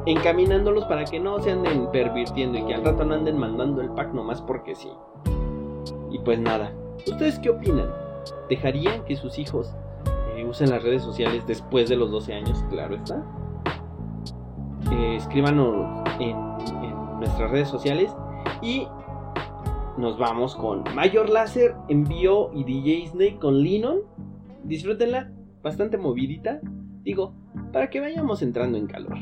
encaminándolos 0.06 0.84
para 0.86 1.04
que 1.04 1.20
no 1.20 1.40
se 1.40 1.52
anden 1.52 1.90
pervirtiendo 1.90 2.58
y 2.58 2.64
que 2.64 2.74
al 2.74 2.84
rato 2.84 3.04
no 3.04 3.14
anden 3.14 3.38
mandando 3.38 3.80
el 3.80 3.90
pack 3.90 4.12
nomás 4.12 4.40
porque 4.42 4.74
sí. 4.74 4.90
Y 6.10 6.18
pues 6.18 6.38
nada, 6.38 6.72
¿ustedes 7.06 7.38
qué 7.38 7.50
opinan? 7.50 7.90
¿Dejarían 8.48 9.04
que 9.04 9.16
sus 9.16 9.38
hijos 9.38 9.74
eh, 10.36 10.44
usen 10.44 10.70
las 10.70 10.82
redes 10.82 11.02
sociales 11.02 11.46
después 11.46 11.88
de 11.88 11.96
los 11.96 12.10
12 12.10 12.34
años? 12.34 12.64
Claro 12.70 12.96
está. 12.96 13.24
Eh, 14.90 15.16
escríbanos 15.16 16.02
en, 16.20 16.36
nuestras 17.22 17.50
redes 17.52 17.68
sociales 17.68 18.10
y 18.60 18.86
nos 19.96 20.18
vamos 20.18 20.56
con 20.56 20.82
Mayor 20.94 21.28
Láser, 21.28 21.74
Envío 21.88 22.50
y 22.52 22.64
DJ 22.64 23.08
Snake 23.08 23.38
con 23.38 23.62
Linon. 23.62 24.00
Disfrútenla, 24.64 25.30
bastante 25.62 25.98
movidita, 25.98 26.60
digo, 27.02 27.34
para 27.72 27.90
que 27.90 28.00
vayamos 28.00 28.42
entrando 28.42 28.76
en 28.76 28.86
calor. 28.86 29.18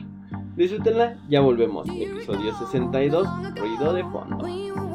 Disfrútenla, 0.57 1.19
ya 1.29 1.41
volvemos. 1.41 1.89
Episodio 1.89 2.55
62, 2.55 3.29
ruido 3.57 3.93
de 3.93 4.03
fondo. 4.05 4.90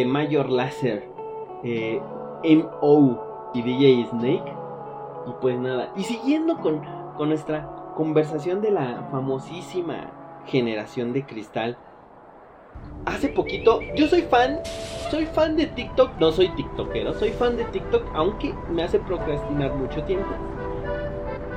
De 0.00 0.06
Major 0.06 0.48
Lazer, 0.48 1.04
eh, 1.62 2.00
MO 2.42 3.50
y 3.52 3.60
DJ 3.60 4.06
Snake. 4.08 4.52
Y 5.26 5.32
pues 5.42 5.58
nada, 5.58 5.92
y 5.94 6.04
siguiendo 6.04 6.58
con, 6.58 6.80
con 7.18 7.28
nuestra 7.28 7.92
conversación 7.96 8.62
de 8.62 8.70
la 8.70 9.08
famosísima 9.10 10.10
generación 10.46 11.12
de 11.12 11.26
cristal. 11.26 11.76
Hace 13.04 13.28
poquito, 13.28 13.80
yo 13.94 14.06
soy 14.06 14.22
fan, 14.22 14.60
soy 15.10 15.26
fan 15.26 15.56
de 15.56 15.66
TikTok, 15.66 16.12
no 16.18 16.32
soy 16.32 16.48
TikTokero, 16.48 17.12
soy 17.12 17.30
fan 17.32 17.58
de 17.58 17.64
TikTok, 17.64 18.04
aunque 18.14 18.54
me 18.70 18.82
hace 18.84 19.00
procrastinar 19.00 19.74
mucho 19.74 20.02
tiempo. 20.04 20.30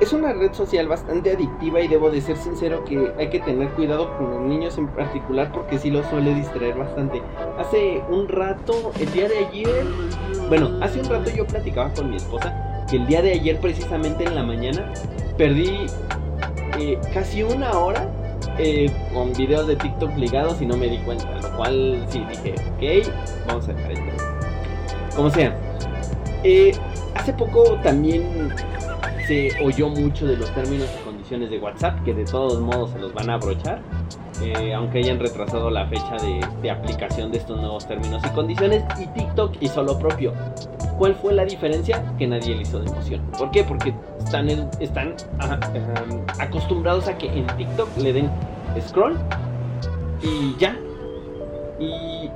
Es 0.00 0.12
una 0.12 0.32
red 0.32 0.52
social 0.52 0.88
bastante 0.88 1.30
adictiva 1.30 1.80
y 1.80 1.86
debo 1.88 2.10
de 2.10 2.20
ser 2.20 2.36
sincero 2.36 2.84
que 2.84 3.12
hay 3.16 3.30
que 3.30 3.38
tener 3.38 3.70
cuidado 3.70 4.16
con 4.18 4.30
los 4.30 4.40
niños 4.40 4.76
en 4.76 4.88
particular 4.88 5.52
porque 5.52 5.78
sí 5.78 5.90
los 5.90 6.04
suele 6.06 6.34
distraer 6.34 6.76
bastante. 6.76 7.22
Hace 7.58 8.02
un 8.10 8.28
rato, 8.28 8.92
el 8.98 9.12
día 9.12 9.28
de 9.28 9.38
ayer, 9.38 9.84
bueno, 10.48 10.70
hace 10.82 11.00
un 11.00 11.08
rato 11.08 11.30
yo 11.30 11.46
platicaba 11.46 11.92
con 11.94 12.10
mi 12.10 12.16
esposa 12.16 12.84
que 12.90 12.96
el 12.96 13.06
día 13.06 13.22
de 13.22 13.32
ayer 13.32 13.58
precisamente 13.60 14.24
en 14.24 14.34
la 14.34 14.42
mañana 14.42 14.92
perdí 15.38 15.86
eh, 16.78 16.98
casi 17.12 17.44
una 17.44 17.78
hora 17.78 18.08
eh, 18.58 18.90
con 19.12 19.32
videos 19.32 19.66
de 19.68 19.76
TikTok 19.76 20.16
ligados 20.16 20.60
y 20.60 20.66
no 20.66 20.76
me 20.76 20.88
di 20.88 20.98
cuenta, 20.98 21.40
lo 21.40 21.56
cual 21.56 22.04
sí 22.08 22.24
dije, 22.28 22.54
ok, 22.74 23.46
vamos 23.46 23.68
a 23.68 23.72
dejar 23.72 23.92
esto. 23.92 24.24
Como 25.14 25.30
sea, 25.30 25.56
eh, 26.42 26.72
hace 27.14 27.32
poco 27.32 27.78
también 27.82 28.52
se 29.26 29.50
oyó 29.62 29.88
mucho 29.88 30.26
de 30.26 30.36
los 30.36 30.52
términos 30.54 30.88
y 31.00 31.04
condiciones 31.04 31.50
de 31.50 31.58
WhatsApp, 31.58 32.02
que 32.04 32.12
de 32.14 32.24
todos 32.24 32.60
modos 32.60 32.90
se 32.90 32.98
los 32.98 33.12
van 33.14 33.30
a 33.30 33.34
abrochar, 33.34 33.80
eh, 34.42 34.74
aunque 34.74 34.98
hayan 34.98 35.18
retrasado 35.18 35.70
la 35.70 35.86
fecha 35.86 36.16
de, 36.62 36.70
aplicación 36.70 37.30
de 37.30 37.38
estos 37.38 37.58
nuevos 37.60 37.86
términos 37.86 38.22
y 38.24 38.28
condiciones, 38.30 38.82
y 39.00 39.06
TikTok 39.08 39.56
hizo 39.60 39.82
lo 39.82 39.98
propio. 39.98 40.32
¿Cuál 40.98 41.14
fue 41.14 41.32
la 41.34 41.44
diferencia? 41.44 42.02
Que 42.18 42.26
nadie 42.26 42.54
le 42.54 42.62
hizo 42.62 42.78
de 42.80 42.90
emoción. 42.90 43.20
¿Por 43.38 43.50
qué? 43.50 43.64
Porque 43.64 43.94
están, 44.18 44.48
em, 44.48 44.66
acostumbrados 46.38 47.08
a 47.08 47.16
que 47.18 47.26
en 47.26 47.46
TikTok 47.46 47.88
le 47.98 48.12
den 48.12 48.30
scroll 48.80 49.16
y 50.22 50.54
ya. 50.58 50.76
Y, 51.78 51.84
y- 51.86 52.30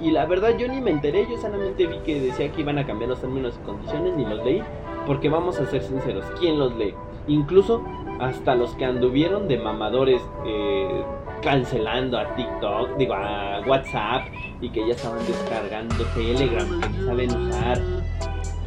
y 0.00 0.10
la 0.10 0.26
verdad 0.26 0.56
yo 0.58 0.68
ni 0.68 0.80
me 0.80 0.90
enteré, 0.90 1.26
yo 1.30 1.40
solamente 1.40 1.86
vi 1.86 1.98
que 1.98 2.20
decía 2.20 2.50
que 2.50 2.60
iban 2.60 2.78
a 2.78 2.86
cambiar 2.86 3.10
los 3.10 3.20
términos 3.20 3.54
y 3.60 3.64
condiciones, 3.64 4.14
ni 4.16 4.24
los 4.24 4.44
leí, 4.44 4.62
porque 5.06 5.28
vamos 5.28 5.58
a 5.58 5.66
ser 5.66 5.82
sinceros, 5.82 6.24
¿quién 6.38 6.58
los 6.58 6.74
lee? 6.76 6.94
Incluso 7.28 7.82
hasta 8.20 8.54
los 8.54 8.74
que 8.76 8.84
anduvieron 8.84 9.48
de 9.48 9.58
mamadores 9.58 10.22
eh, 10.46 11.02
cancelando 11.42 12.18
a 12.18 12.34
TikTok, 12.34 12.96
digo 12.96 13.14
a 13.14 13.60
WhatsApp, 13.66 14.26
y 14.60 14.70
que 14.70 14.86
ya 14.86 14.94
estaban 14.94 15.18
descargando 15.26 16.04
Telegram, 16.14 16.80
que 16.80 16.88
ni 16.88 17.04
saben 17.04 17.48
usar, 17.48 17.80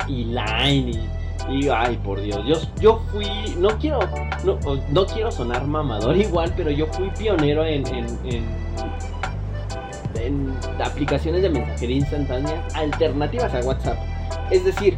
y 0.07 0.25
Line, 0.25 0.91
y, 1.49 1.65
y, 1.65 1.69
ay 1.69 1.97
por 2.03 2.19
Dios, 2.19 2.41
yo, 2.45 2.55
yo 2.81 2.99
fui, 3.11 3.27
no 3.57 3.69
quiero, 3.79 3.99
no, 4.43 4.59
no 4.89 5.05
quiero 5.05 5.31
sonar 5.31 5.65
mamador 5.65 6.17
igual, 6.17 6.53
pero 6.55 6.69
yo 6.69 6.87
fui 6.87 7.09
pionero 7.17 7.65
en, 7.65 7.87
en, 7.87 8.05
en, 8.25 8.65
en 10.15 10.53
aplicaciones 10.83 11.41
de 11.41 11.49
mensajería 11.49 11.97
instantánea 11.97 12.61
alternativas 12.73 13.53
a 13.53 13.59
WhatsApp. 13.61 13.97
Es 14.51 14.65
decir, 14.65 14.97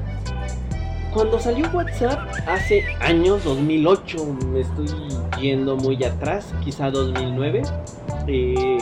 cuando 1.18 1.40
salió 1.40 1.68
WhatsApp 1.74 2.20
hace 2.46 2.84
años, 3.00 3.44
2008, 3.44 4.24
me 4.52 4.60
estoy 4.60 4.86
yendo 5.42 5.76
muy 5.76 6.04
atrás, 6.04 6.54
quizá 6.64 6.92
2009, 6.92 7.64
eh, 8.28 8.78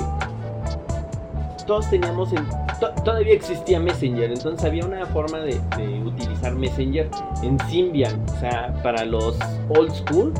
todos 1.65 1.89
teníamos, 1.89 2.33
en- 2.33 2.45
to- 2.81 2.91
todavía 3.05 3.33
existía 3.33 3.79
Messenger, 3.79 4.33
entonces 4.33 4.65
había 4.65 4.85
una 4.85 5.05
forma 5.05 5.39
de, 5.39 5.57
de 5.77 6.03
utilizar 6.05 6.53
Messenger 6.55 7.09
en 7.41 7.57
Symbian, 7.69 8.21
o 8.35 8.39
sea, 8.41 8.73
para 8.83 9.05
los 9.05 9.39
old 9.69 9.93
school, 9.93 10.33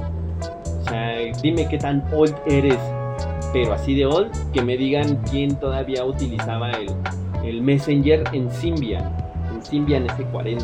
o 0.82 0.90
sea, 0.90 1.16
dime 1.42 1.66
qué 1.70 1.78
tan 1.78 2.04
old 2.14 2.36
eres, 2.46 2.78
pero 3.54 3.72
así 3.72 3.96
de 3.96 4.06
old, 4.06 4.30
que 4.52 4.62
me 4.62 4.76
digan 4.76 5.16
quién 5.32 5.56
todavía 5.56 6.04
utilizaba 6.04 6.72
el, 6.72 6.90
el 7.46 7.62
Messenger 7.62 8.22
en 8.34 8.52
Symbian, 8.52 9.16
en 9.54 9.64
Symbian 9.64 10.08
S40 10.08 10.60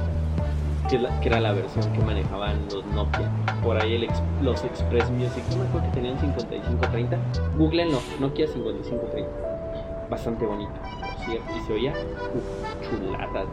que, 0.91 0.99
la- 0.99 1.19
que 1.21 1.29
era 1.29 1.39
la 1.39 1.53
versión 1.53 1.91
que 1.93 1.99
manejaban 2.01 2.65
los 2.71 2.85
Nokia. 2.87 3.31
Por 3.63 3.81
ahí 3.81 3.95
el 3.95 4.07
los 4.43 4.63
Express 4.63 5.09
Music, 5.11 5.43
no 5.51 5.63
me 5.63 5.69
acuerdo 5.69 5.87
que 5.89 5.93
tenían 5.95 6.19
5530. 6.19 7.17
Googleenlo, 7.57 7.99
Nokia 8.19 8.47
5530. 8.47 10.07
Bastante 10.09 10.45
bonito, 10.45 10.71
por 10.99 11.25
cierto. 11.25 11.45
Y 11.57 11.61
se 11.61 11.73
oía 11.73 11.93
uf, 11.93 12.89
chulada. 12.89 13.45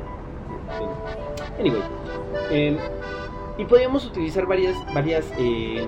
Anyway. 1.59 1.83
em, 2.51 2.77
y 3.57 3.64
podíamos 3.64 4.05
utilizar 4.07 4.46
varias, 4.46 4.77
varias 4.92 5.33
eh, 5.38 5.87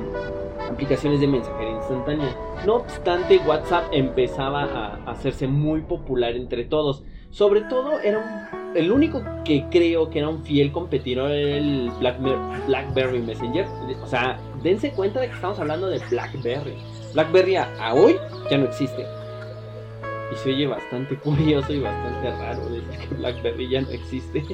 aplicaciones 0.70 1.20
de 1.20 1.26
mensajería 1.26 1.76
instantánea. 1.76 2.28
No 2.66 2.76
obstante, 2.76 3.38
WhatsApp 3.46 3.84
empezaba 3.92 4.64
a 4.64 5.10
hacerse 5.10 5.46
muy 5.48 5.80
popular 5.82 6.34
entre 6.36 6.64
todos. 6.64 7.02
Sobre 7.30 7.62
todo 7.62 8.00
era 8.00 8.18
un 8.18 8.60
el 8.74 8.92
único 8.92 9.22
que 9.44 9.64
creo 9.70 10.11
que 10.11 10.18
era 10.20 10.28
un 10.28 10.42
fiel 10.44 10.70
competidor 10.72 11.30
era 11.30 11.56
el 11.56 11.90
Blackber- 12.00 12.66
Blackberry 12.66 13.18
Messenger. 13.20 13.66
O 14.02 14.06
sea, 14.06 14.38
dense 14.62 14.92
cuenta 14.92 15.20
de 15.20 15.28
que 15.28 15.35
estamos 15.35 15.59
hablando 15.59 15.88
de 15.88 15.98
Blackberry. 16.11 16.76
Blackberry 17.14 17.56
a, 17.56 17.68
a 17.80 17.94
hoy 17.94 18.16
ya 18.50 18.59
no 18.59 18.66
existe. 18.66 19.04
Y 20.33 20.37
se 20.37 20.50
oye 20.50 20.66
bastante 20.68 21.16
curioso 21.16 21.72
y 21.72 21.80
bastante 21.80 22.30
raro 22.30 22.68
decir 22.68 23.09
que 23.09 23.14
Blackberry 23.16 23.68
ya 23.68 23.80
no 23.80 23.90
existe. 23.90 24.44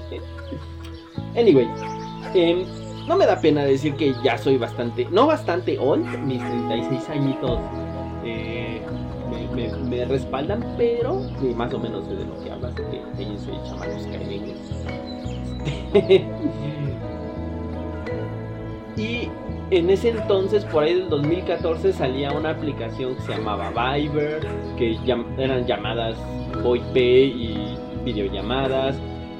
anyway, 1.36 1.68
em, 2.34 2.64
no 3.06 3.16
me 3.16 3.26
da 3.26 3.38
pena 3.40 3.62
decir 3.64 3.94
que 3.94 4.14
ya 4.24 4.38
soy 4.38 4.56
bastante, 4.56 5.06
no 5.10 5.26
bastante 5.26 5.78
old, 5.78 6.06
mis 6.20 6.38
36 6.42 7.10
añitos 7.10 7.60
eh, 8.24 8.80
me, 9.56 10.04
respaldan, 10.04 10.62
pero 10.76 11.22
más 11.54 11.72
o 11.72 11.78
menos 11.78 12.06
de 12.08 12.24
lo 12.24 12.42
que 12.42 12.50
hablas, 12.50 12.74
que 12.74 13.00
ellos 13.22 13.40
soy 13.40 13.54
chamacos 13.68 14.04
caribeños. 14.06 14.58
y 18.96 19.28
en 19.70 19.90
ese 19.90 20.08
entonces, 20.10 20.64
por 20.66 20.84
ahí 20.84 20.94
del 20.94 21.08
2014, 21.08 21.92
salía 21.92 22.30
una 22.32 22.50
aplicación 22.50 23.16
que 23.16 23.22
se 23.22 23.32
llamaba 23.32 23.70
Viber, 23.70 24.46
que 24.76 24.96
eran 25.38 25.66
llamadas 25.66 26.16
VoIP 26.62 26.96
y 26.96 27.76
videollamadas. 28.04 28.96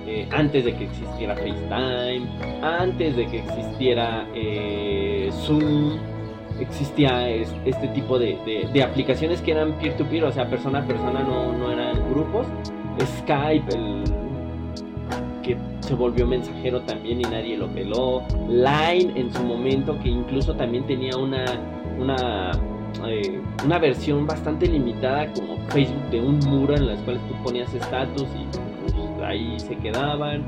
eh, 0.09 0.25
antes 0.31 0.65
de 0.65 0.73
que 0.77 0.85
existiera 0.85 1.35
FaceTime, 1.35 2.29
antes 2.63 3.17
de 3.17 3.27
que 3.27 3.39
existiera 3.39 4.25
eh, 4.35 5.31
Zoom, 5.33 5.99
existía 6.61 7.29
es- 7.29 7.55
este 7.64 7.88
tipo 7.88 8.19
de, 8.19 8.37
de- 8.73 8.83
aplicaciones 8.83 9.40
que 9.42 9.53
eran 9.53 9.73
peer-to-peer, 9.79 10.25
o 10.25 10.33
sea, 10.33 10.49
persona 10.49 10.81
a 10.81 10.83
persona, 10.87 11.23
no, 11.23 11.53
no 11.53 11.71
eran 11.71 11.97
grupos. 12.11 12.47
Skype, 13.19 13.66
que 15.42 15.57
se 15.81 15.95
volvió 15.95 16.27
mensajero 16.27 16.81
también 16.83 17.21
y 17.21 17.25
nadie 17.25 17.57
lo 17.57 17.69
peló. 17.69 18.23
Line 18.49 19.12
en 19.14 19.33
su 19.33 19.42
momento, 19.45 19.99
que 20.01 20.09
incluso 20.09 20.55
también 20.55 20.85
tenía 20.87 21.16
una, 21.16 21.45
una, 22.01 22.51
eh, 23.07 23.40
una 23.64 23.79
versión 23.79 24.27
bastante 24.27 24.66
limitada 24.66 25.33
como 25.35 25.57
Facebook 25.69 26.03
de 26.11 26.21
un 26.21 26.38
muro 26.40 26.75
en 26.75 26.87
las 26.87 26.99
cuales 27.03 27.23
tú 27.29 27.35
ponías 27.45 27.73
estatus 27.75 28.23
y 28.35 28.90
pues, 28.92 29.23
ahí 29.29 29.61
se 29.61 29.77
quedaban. 29.77 30.42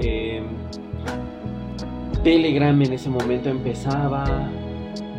Eh, 0.00 0.40
Telegram 2.22 2.80
en 2.82 2.92
ese 2.92 3.10
momento 3.10 3.48
empezaba. 3.48 4.48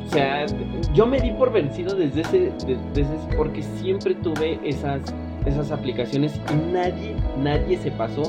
O 0.09 0.11
sea, 0.11 0.47
yo 0.93 1.05
me 1.05 1.19
di 1.21 1.29
por 1.29 1.51
vencido 1.51 1.93
desde 1.95 2.21
ese, 2.21 2.39
de- 2.39 2.77
desde 2.95 3.01
ese- 3.15 3.35
porque 3.37 3.61
siempre 3.61 4.15
tuve 4.15 4.59
esas, 4.63 5.01
esas 5.45 5.71
aplicaciones 5.71 6.33
y 6.51 6.73
nadie, 6.73 7.15
nadie 7.37 7.77
se 7.77 7.91
pasó. 7.91 8.23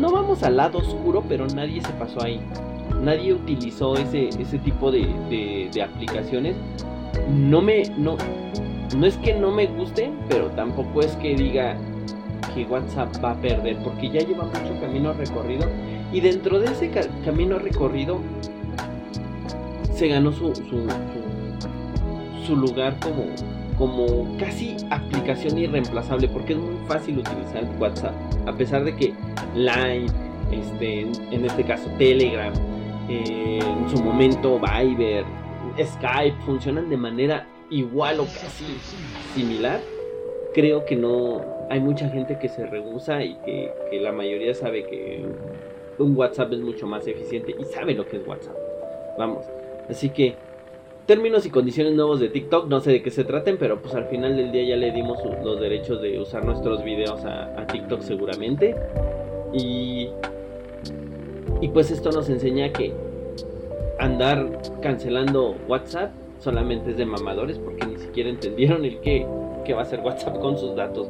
No 0.00 0.10
vamos 0.10 0.42
al 0.42 0.56
lado 0.56 0.78
oscuro, 0.78 1.22
pero 1.28 1.46
nadie 1.46 1.80
se 1.80 1.92
pasó 1.92 2.24
ahí. 2.24 2.40
Nadie 3.00 3.34
utilizó 3.34 3.94
ese, 3.94 4.30
ese 4.30 4.58
tipo 4.58 4.90
de, 4.90 5.06
de- 5.72 5.82
aplicaciones. 5.82 6.56
No 7.32 7.62
me, 7.62 7.84
no, 7.96 8.16
no 8.96 9.06
es 9.06 9.16
que 9.18 9.32
no 9.34 9.52
me 9.52 9.66
guste, 9.68 10.10
pero 10.28 10.46
tampoco 10.50 11.02
es 11.02 11.12
que 11.16 11.36
diga 11.36 11.76
que 12.52 12.64
WhatsApp 12.64 13.14
va 13.24 13.30
a 13.30 13.36
perder, 13.36 13.76
porque 13.84 14.10
ya 14.10 14.20
lleva 14.20 14.42
mucho 14.44 14.80
camino 14.80 15.12
recorrido. 15.12 15.66
Y 16.12 16.20
dentro 16.20 16.58
de 16.58 16.66
ese 16.66 16.90
ca- 16.90 17.06
camino 17.24 17.60
recorrido 17.60 18.18
se 20.02 20.08
ganó 20.08 20.32
su, 20.32 20.52
su, 22.44 22.56
lugar 22.56 22.98
como, 22.98 23.24
como 23.78 24.36
casi 24.36 24.76
aplicación 24.90 25.56
irreemplazable 25.56 26.26
porque 26.26 26.54
es 26.54 26.58
muy 26.58 26.74
fácil 26.88 27.18
utilizar 27.20 27.64
WhatsApp 27.78 28.12
a 28.46 28.52
pesar 28.52 28.82
de 28.82 28.96
que 28.96 29.14
Line 29.54 30.06
este, 30.50 31.02
en, 31.02 31.44
este 31.44 31.62
caso 31.62 31.88
Telegram 31.98 32.52
eh, 33.08 33.60
en 33.62 33.96
su 33.96 34.02
momento 34.02 34.58
Viber 34.58 35.24
Skype 35.80 36.36
funcionan 36.44 36.90
de 36.90 36.96
manera 36.96 37.46
igual 37.70 38.18
o 38.18 38.24
casi 38.24 38.76
similar 39.36 39.78
creo 40.52 40.84
que 40.84 40.96
no 40.96 41.42
hay 41.70 41.78
mucha 41.78 42.08
gente 42.08 42.40
que 42.40 42.48
se 42.48 42.66
rehúsa 42.66 43.22
y 43.22 43.36
que 43.44 44.00
la 44.00 44.10
mayoría 44.10 44.52
sabe 44.52 44.84
que 44.84 45.24
un 45.98 46.16
WhatsApp 46.16 46.54
es 46.54 46.58
mucho 46.58 46.88
más 46.88 47.06
eficiente 47.06 47.54
y 47.56 47.64
sabe 47.66 47.94
lo 47.94 48.04
que 48.04 48.16
es 48.16 48.26
WhatsApp. 48.26 48.56
Vamos. 49.16 49.61
Así 49.92 50.08
que 50.08 50.34
términos 51.06 51.44
y 51.44 51.50
condiciones 51.50 51.92
nuevos 51.92 52.18
de 52.18 52.30
TikTok, 52.30 52.66
no 52.68 52.80
sé 52.80 52.92
de 52.92 53.02
qué 53.02 53.10
se 53.10 53.24
traten, 53.24 53.58
pero 53.58 53.82
pues 53.82 53.94
al 53.94 54.06
final 54.06 54.36
del 54.36 54.50
día 54.50 54.64
ya 54.64 54.76
le 54.76 54.90
dimos 54.90 55.18
los 55.44 55.60
derechos 55.60 56.00
de 56.00 56.18
usar 56.18 56.44
nuestros 56.46 56.82
videos 56.82 57.22
a, 57.26 57.66
TikTok 57.66 58.00
seguramente. 58.00 58.74
Y, 59.52 60.08
y 61.60 61.68
pues 61.68 61.90
esto 61.90 62.10
nos 62.10 62.30
enseña 62.30 62.72
que 62.72 62.94
andar 63.98 64.62
cancelando 64.80 65.56
WhatsApp 65.68 66.10
solamente 66.38 66.92
es 66.92 66.96
de 66.96 67.04
mamadores 67.04 67.58
porque 67.58 67.86
ni 67.86 67.98
siquiera 67.98 68.30
entendieron 68.30 68.86
el 68.86 68.98
que, 69.00 69.26
que 69.64 69.74
va 69.74 69.80
a 69.80 69.82
hacer 69.82 70.00
WhatsApp 70.00 70.40
con 70.40 70.56
sus 70.56 70.74
datos. 70.74 71.08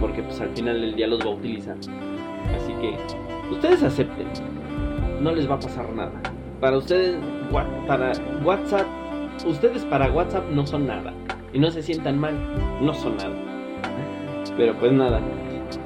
Porque 0.00 0.22
pues 0.22 0.40
al 0.40 0.50
final 0.50 0.80
del 0.80 0.96
día 0.96 1.06
los 1.06 1.20
va 1.20 1.26
a 1.26 1.34
utilizar. 1.34 1.76
Así 1.76 2.72
que 2.80 3.54
ustedes 3.54 3.84
acepten. 3.84 4.26
No 5.20 5.32
les 5.32 5.48
va 5.48 5.54
a 5.54 5.60
pasar 5.60 5.92
nada. 5.92 6.20
Para 6.60 6.78
ustedes, 6.78 7.16
para 7.86 8.12
WhatsApp, 8.44 8.86
ustedes 9.46 9.84
para 9.84 10.10
WhatsApp 10.10 10.44
no 10.50 10.66
son 10.66 10.86
nada. 10.86 11.12
Y 11.52 11.58
no 11.58 11.70
se 11.70 11.82
sientan 11.82 12.18
mal, 12.18 12.34
no 12.80 12.92
son 12.94 13.16
nada. 13.16 13.34
Pero 14.56 14.74
pues 14.78 14.92
nada. 14.92 15.20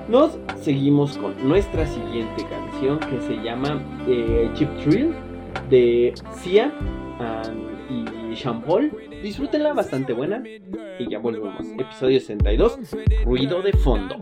Nos 0.08 0.38
seguimos 0.56 1.16
con 1.18 1.48
nuestra 1.48 1.86
siguiente 1.86 2.44
canción 2.48 2.98
que 2.98 3.20
se 3.20 3.36
llama 3.42 3.80
eh, 4.08 4.50
Chip 4.54 4.68
Thrill 4.78 5.14
de 5.68 6.12
Sia 6.32 6.72
y 7.88 8.36
Sean 8.36 8.62
Paul. 8.62 8.92
Disfrútenla, 9.22 9.72
bastante 9.72 10.12
buena. 10.12 10.42
Y 10.98 11.08
ya 11.08 11.18
volvemos. 11.18 11.66
Episodio 11.78 12.18
62, 12.20 12.78
ruido 13.24 13.62
de 13.62 13.72
fondo. 13.72 14.16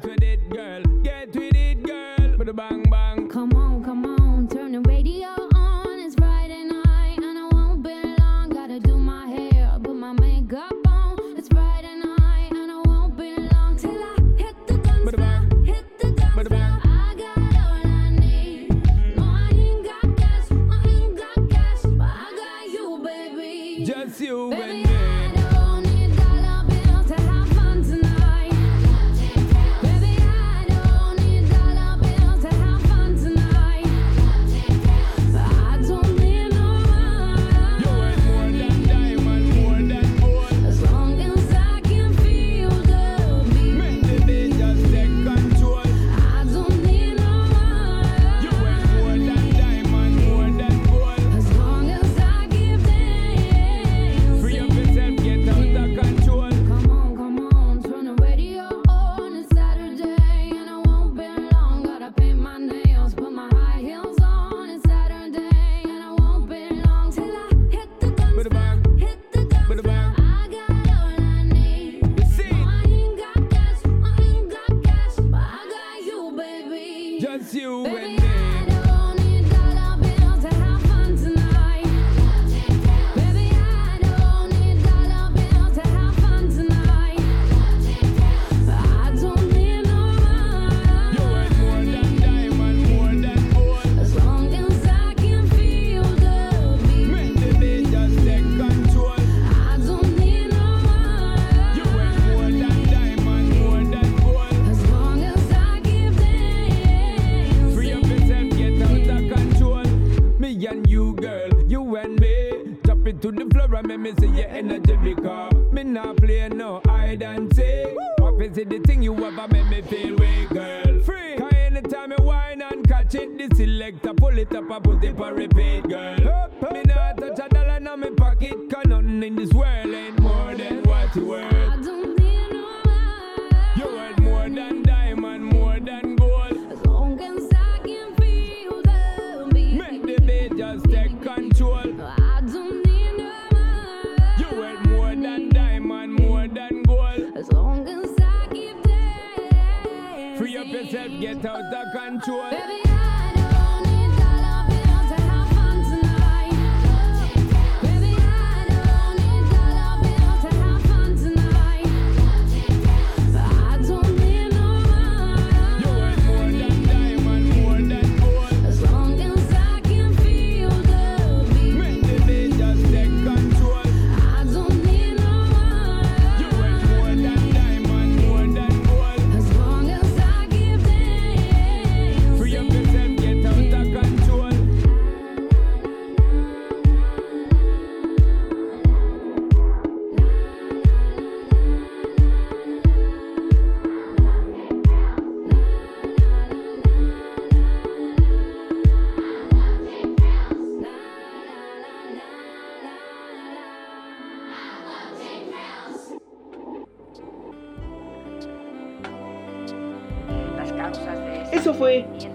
Up 124.71 124.87
and 124.87 125.01
put 125.01 125.05
it 125.09 125.17
for 125.17 125.35
repeat, 125.35 125.89
girl. 125.89 126.51
Me 126.73 126.83
not 126.83 127.17
touch 127.17 127.39
a 127.39 127.49
dollar 127.49 127.77
in 127.77 127.85
my 127.85 128.11
pocket, 128.17 128.55
cause 128.71 128.85
nothing 128.87 129.23
in 129.23 129.37
this 129.37 129.53
world 129.53 129.87
ain't 129.87 130.19
more 130.21 130.55
than 130.55 130.83
what 130.83 131.15
you 131.17 131.27
worth. 131.27 131.53
I 131.53 131.77
don't 131.83 132.19
need 132.19 132.51
no 132.53 132.83
money. 132.85 133.57
You 133.77 133.87
worth 133.87 134.19
more 134.21 134.49
than 134.49 134.83
diamond, 134.83 135.45
more 135.45 135.81
than 135.81 136.17
gold. 136.17 136.73
As 136.73 136.85
long 136.87 137.21
as 137.21 137.51
I 137.55 137.79
can 137.85 138.15
feel 138.17 138.83
the 138.83 139.51
beat. 139.53 139.75
Make 139.75 140.03
the 140.03 140.21
beat 140.23 140.57
just 140.59 140.85
take 140.91 141.23
control. 141.23 142.03
I 142.03 142.41
don't 142.47 142.87
need 142.87 143.17
no 143.17 143.33
money. 143.53 144.19
You 144.39 144.61
worth 144.61 144.87
more 144.87 145.15
than 145.15 145.49
diamond, 145.51 146.15
more 146.15 146.49
than 146.49 146.83
gold. 146.83 147.37
As 147.37 147.51
long 147.53 147.89
as 147.89 148.11
I 148.21 148.49
keep 148.53 148.83
dancing. 148.83 150.37
Free 150.37 150.57
up 150.59 150.67
yourself, 150.67 151.11
get 151.21 151.45
out 151.47 151.73
of 151.73 151.93
control. 151.95 152.51
Baby, 152.51 152.78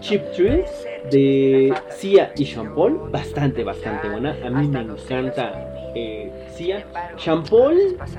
Chip 0.03 0.21
Thrill 0.33 0.65
de 1.09 1.73
Sia 1.89 2.33
y 2.35 2.45
Sean. 2.45 2.73
Bastante, 3.09 3.63
bastante 3.63 4.09
buena. 4.09 4.35
A 4.45 4.49
mí 4.49 4.67
me 4.67 4.81
encanta 4.81 5.91
eh, 5.95 6.29
Sia. 6.49 6.85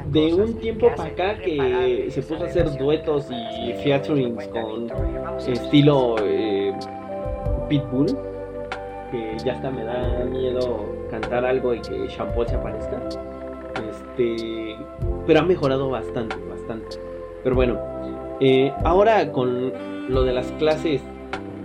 De 0.06 0.32
un 0.32 0.54
tiempo 0.58 0.90
para 0.96 1.10
acá 1.10 1.38
que 1.38 2.08
se 2.10 2.22
puso 2.22 2.44
a 2.44 2.46
hacer 2.46 2.76
duetos 2.78 3.28
y 3.30 3.74
featurings 3.82 4.48
con 4.48 4.90
estilo 5.46 6.16
eh, 6.22 6.72
Pitbull. 7.68 8.06
Que 9.10 9.36
ya 9.44 9.52
hasta 9.52 9.70
me 9.70 9.84
da 9.84 10.24
miedo 10.24 10.86
cantar 11.10 11.44
algo 11.44 11.74
y 11.74 11.80
que 11.80 12.08
Sean 12.08 12.32
Paul 12.34 12.48
se 12.48 12.54
aparezca. 12.54 12.98
Este, 13.90 14.74
pero 15.26 15.40
ha 15.40 15.42
mejorado 15.42 15.90
bastante, 15.90 16.36
bastante. 16.48 16.96
Pero 17.42 17.54
bueno, 17.54 17.78
eh, 18.40 18.72
ahora 18.84 19.30
con 19.30 19.72
lo 20.08 20.22
de 20.24 20.32
las 20.32 20.50
clases 20.52 21.02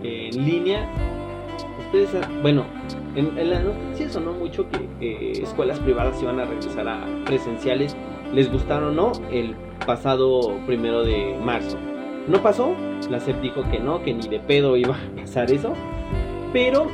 en 0.04 0.46
línea, 0.46 0.90
ustedes, 1.86 2.16
ah, 2.16 2.30
bueno, 2.42 2.66
en, 3.16 3.38
en 3.38 3.50
las 3.50 3.64
noticias 3.64 4.14
sonó 4.14 4.34
mucho 4.34 4.68
que 4.70 5.32
escuelas 5.32 5.80
privadas 5.80 6.22
iban 6.22 6.40
a 6.40 6.46
regresar 6.46 6.88
a 6.88 7.06
presenciales, 7.26 7.96
les 8.34 8.52
gustaron 8.52 9.00
o 9.00 9.12
no, 9.12 9.12
el 9.32 9.56
pasado 9.86 10.58
primero 10.66 11.04
de 11.04 11.36
marzo. 11.44 11.78
No 12.28 12.42
pasó, 12.44 12.76
la 13.10 13.20
SEP 13.20 13.42
dijo 13.42 13.64
que 13.72 13.80
no, 13.80 14.04
que 14.04 14.14
ni 14.14 14.28
de 14.28 14.40
pedo 14.40 14.78
iba 14.78 14.96
a 14.96 15.22
pasar 15.22 15.52
eso, 15.52 15.74
pero 16.54 16.88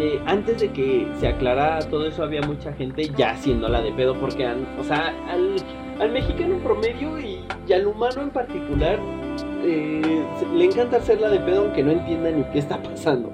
eh, 0.00 0.20
antes 0.26 0.60
de 0.60 0.72
que 0.72 1.06
se 1.20 1.28
aclarara 1.28 1.80
todo 1.88 2.06
eso 2.06 2.22
había 2.22 2.42
mucha 2.42 2.72
gente 2.72 3.10
ya 3.16 3.32
haciéndola 3.32 3.82
de 3.82 3.92
pedo 3.92 4.14
porque, 4.18 4.46
o 4.78 4.84
sea, 4.84 5.14
al, 5.30 5.56
al 6.02 6.10
mexicano 6.10 6.58
promedio 6.58 7.18
y, 7.20 7.44
al 7.72 7.86
humano 7.86 8.22
en 8.22 8.30
particular 8.30 8.98
eh, 9.62 10.24
le 10.52 10.64
encanta 10.64 10.96
hacerla 10.96 11.30
de 11.30 11.38
pedo 11.38 11.62
aunque 11.62 11.82
no 11.82 11.92
entienda 11.92 12.30
ni 12.30 12.42
qué 12.44 12.58
está 12.58 12.82
pasando. 12.82 13.30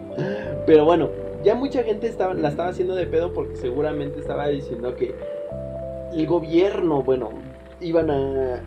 Pero 0.67 0.85
bueno, 0.85 1.09
ya 1.43 1.55
mucha 1.55 1.83
gente 1.83 2.07
estaba, 2.07 2.35
la 2.35 2.49
estaba 2.49 2.69
haciendo 2.69 2.95
de 2.95 3.07
pedo 3.07 3.33
porque 3.33 3.57
seguramente 3.57 4.21
estaba 4.21 4.49
diciendo 4.49 4.95
que 4.95 5.15
el 6.13 6.27
gobierno, 6.27 7.03
bueno, 7.03 7.31
iban 7.81 8.11
a, 8.11 8.63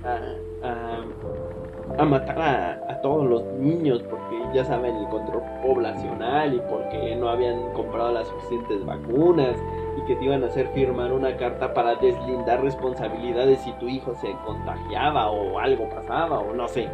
matar 2.04 2.84
a 2.90 3.02
todos 3.02 3.30
los 3.30 3.44
niños 3.60 4.04
porque 4.10 4.36
ya 4.54 4.66
saben 4.66 4.96
el 4.96 5.08
control 5.10 5.44
poblacional 5.62 6.56
y 6.56 6.60
porque 6.70 7.16
no 7.16 7.30
habían 7.30 7.72
comprado 7.74 8.12
las 8.12 8.28
suficientes 8.28 8.84
vacunas 8.84 9.56
y 9.98 10.06
que 10.06 10.16
te 10.16 10.26
iban 10.26 10.44
a 10.44 10.48
hacer 10.48 10.68
firmar 10.70 11.12
una 11.12 11.36
carta 11.38 11.74
para 11.74 11.96
deslindar 11.96 12.64
responsabilidades 12.64 13.62
si 13.62 13.72
tu 13.74 13.88
hijo 13.88 14.16
se 14.16 14.32
contagiaba 14.46 15.30
o 15.30 15.60
algo 15.60 15.90
pasaba 15.90 16.40
o 16.40 16.54
no 16.54 16.68
sé. 16.68 16.90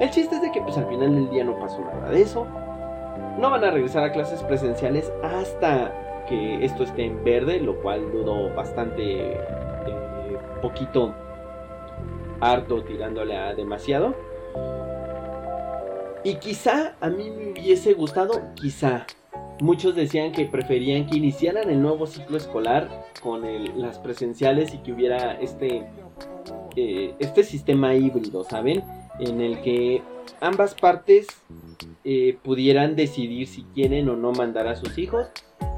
El 0.00 0.10
chiste 0.10 0.36
es 0.36 0.42
de 0.42 0.50
que 0.50 0.60
pues 0.60 0.76
al 0.76 0.86
final 0.86 1.14
del 1.14 1.30
día 1.30 1.44
no 1.44 1.58
pasó 1.58 1.80
nada 1.80 2.10
de 2.10 2.22
eso. 2.22 2.46
No 3.38 3.50
van 3.50 3.64
a 3.64 3.70
regresar 3.70 4.04
a 4.04 4.12
clases 4.12 4.42
presenciales 4.42 5.12
hasta 5.22 5.92
que 6.28 6.64
esto 6.64 6.84
esté 6.84 7.04
en 7.04 7.22
verde, 7.22 7.60
lo 7.60 7.80
cual 7.82 8.10
dudo 8.10 8.54
bastante 8.54 9.32
eh, 9.32 9.38
poquito 10.62 11.14
harto 12.40 12.82
tirándole 12.82 13.36
a 13.36 13.54
demasiado. 13.54 14.14
Y 16.24 16.36
quizá 16.36 16.94
a 17.00 17.10
mí 17.10 17.30
me 17.30 17.52
hubiese 17.52 17.92
gustado, 17.92 18.40
quizá. 18.54 19.06
Muchos 19.60 19.94
decían 19.94 20.32
que 20.32 20.46
preferían 20.46 21.06
que 21.06 21.16
iniciaran 21.16 21.70
el 21.70 21.80
nuevo 21.80 22.06
ciclo 22.06 22.36
escolar 22.36 23.06
con 23.22 23.42
las 23.80 23.98
presenciales 23.98 24.74
y 24.74 24.78
que 24.78 24.92
hubiera 24.92 25.34
este, 25.34 25.86
eh, 26.76 27.14
este 27.20 27.44
sistema 27.44 27.94
híbrido, 27.94 28.42
¿saben? 28.44 28.82
En 29.20 29.40
el 29.40 29.60
que 29.60 30.02
ambas 30.40 30.74
partes 30.74 31.28
eh, 32.04 32.36
pudieran 32.42 32.96
decidir 32.96 33.46
si 33.46 33.62
quieren 33.74 34.08
o 34.08 34.16
no 34.16 34.32
mandar 34.32 34.66
a 34.66 34.74
sus 34.74 34.98
hijos 34.98 35.28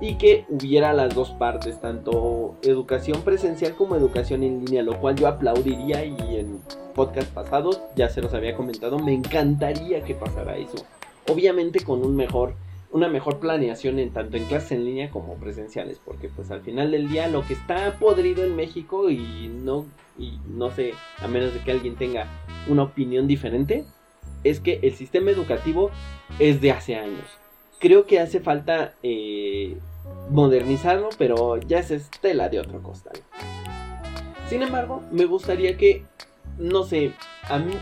y 0.01 0.15
que 0.15 0.47
hubiera 0.49 0.95
las 0.95 1.15
dos 1.15 1.31
partes, 1.33 1.81
tanto 1.81 2.57
educación 2.63 3.23
presencial 3.23 3.75
como 3.75 3.95
educación 3.95 4.43
en 4.43 4.65
línea, 4.65 4.83
lo 4.83 4.99
cual 4.99 5.17
yo 5.17 5.29
aplaudiría 5.29 6.05
y 6.05 6.17
en 6.37 6.61
podcast 6.95 7.31
pasados 7.33 7.81
ya 7.95 8.09
se 8.09 8.23
los 8.23 8.33
había 8.33 8.57
comentado, 8.57 8.99
me 8.99 9.13
encantaría 9.13 10.03
que 10.03 10.15
pasara 10.15 10.57
eso. 10.57 10.85
Obviamente 11.29 11.81
con 11.81 12.05
un 12.05 12.17
mejor 12.17 12.55
una 12.97 13.09
mejor 13.09 13.39
planeación 13.39 13.99
en 13.99 14.11
tanto 14.11 14.39
en 14.39 14.47
clases 14.47 14.73
en 14.73 14.87
línea 14.87 15.11
como 15.11 15.35
presenciales, 15.35 16.01
porque 16.03 16.31
pues 16.31 16.51
al 16.51 16.63
final 16.63 16.93
del 16.93 17.11
día 17.11 17.29
lo 17.29 17.47
que 17.47 17.53
está 17.53 17.93
podrido 17.99 18.43
en 18.43 18.57
México 18.57 19.11
y 19.11 19.49
no 19.49 19.85
y 20.19 20.39
no 20.49 20.71
sé, 20.71 20.95
a 21.19 21.29
menos 21.29 21.53
de 21.53 21.61
que 21.61 21.73
alguien 21.73 21.95
tenga 21.97 22.27
una 22.69 22.85
opinión 22.85 23.27
diferente, 23.27 23.85
es 24.45 24.61
que 24.61 24.81
el 24.83 24.95
sistema 24.95 25.31
educativo 25.31 25.91
es 26.39 26.63
de 26.63 26.73
hace 26.73 26.97
años. 26.97 27.27
Creo 27.81 28.07
que 28.07 28.19
hace 28.19 28.41
falta 28.41 28.95
eh, 29.03 29.77
modernizarlo, 30.31 31.11
pero 31.19 31.59
ya 31.59 31.81
es 31.81 31.91
estela 31.91 32.49
de 32.49 32.61
otro 32.61 32.83
costal. 32.83 33.21
Sin 34.49 34.63
embargo, 34.63 35.03
me 35.13 35.27
gustaría 35.27 35.77
que, 35.77 36.05
no 36.59 36.85
sé, 36.85 37.13
a 37.49 37.59
mí 37.59 37.73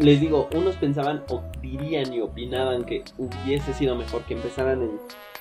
les 0.00 0.20
digo, 0.20 0.48
unos 0.54 0.76
pensaban 0.76 1.22
o 1.28 1.42
dirían 1.62 2.12
y 2.12 2.20
opinaban 2.20 2.84
que 2.84 3.04
hubiese 3.18 3.72
sido 3.74 3.94
mejor 3.96 4.22
que 4.22 4.34
empezaran 4.34 4.82
el 4.82 4.90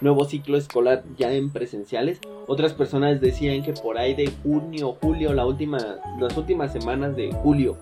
nuevo 0.02 0.26
ciclo 0.26 0.58
escolar 0.58 1.04
ya 1.18 1.32
en 1.32 1.52
presenciales. 1.52 2.20
Otras 2.48 2.74
personas 2.74 3.20
decían 3.22 3.64
que 3.64 3.74
por 3.74 3.98
ahí 3.98 4.14
de 4.14 4.32
junio, 4.44 4.98
julio, 5.02 5.34
la 5.34 5.46
última, 5.46 5.78
las 6.20 6.38
últimas 6.38 6.72
semanas 6.72 7.16
de 7.16 7.32
julio 7.32 7.78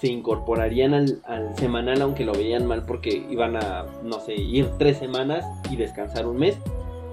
se 0.00 0.08
incorporarían 0.08 0.94
al, 0.94 1.20
al 1.24 1.56
semanal, 1.56 2.02
aunque 2.02 2.24
lo 2.24 2.32
veían 2.32 2.66
mal 2.66 2.84
porque 2.84 3.26
iban 3.30 3.56
a, 3.56 3.86
no 4.02 4.20
sé, 4.20 4.34
ir 4.34 4.68
tres 4.78 4.98
semanas 4.98 5.44
y 5.70 5.76
descansar 5.76 6.26
un 6.26 6.36
mes 6.36 6.56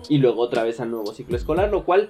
y 0.09 0.17
luego 0.17 0.41
otra 0.41 0.63
vez 0.63 0.79
al 0.79 0.91
nuevo 0.91 1.13
ciclo 1.13 1.37
escolar, 1.37 1.69
lo 1.69 1.85
cual 1.85 2.09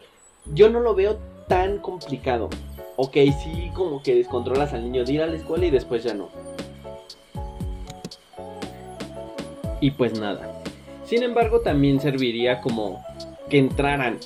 yo 0.53 0.69
no 0.69 0.79
lo 0.79 0.95
veo 0.95 1.17
tan 1.47 1.79
complicado. 1.79 2.49
Ok, 2.95 3.17
sí, 3.41 3.71
como 3.73 4.03
que 4.03 4.15
descontrolas 4.15 4.73
al 4.73 4.83
niño 4.83 5.05
de 5.05 5.13
ir 5.13 5.21
a 5.21 5.27
la 5.27 5.35
escuela 5.35 5.65
y 5.65 5.71
después 5.71 6.03
ya 6.03 6.13
no. 6.13 6.29
Y 9.79 9.91
pues 9.91 10.19
nada. 10.19 10.61
Sin 11.05 11.23
embargo, 11.23 11.61
también 11.61 11.99
serviría 11.99 12.61
como 12.61 13.03
que 13.49 13.57
entraran 13.57 14.19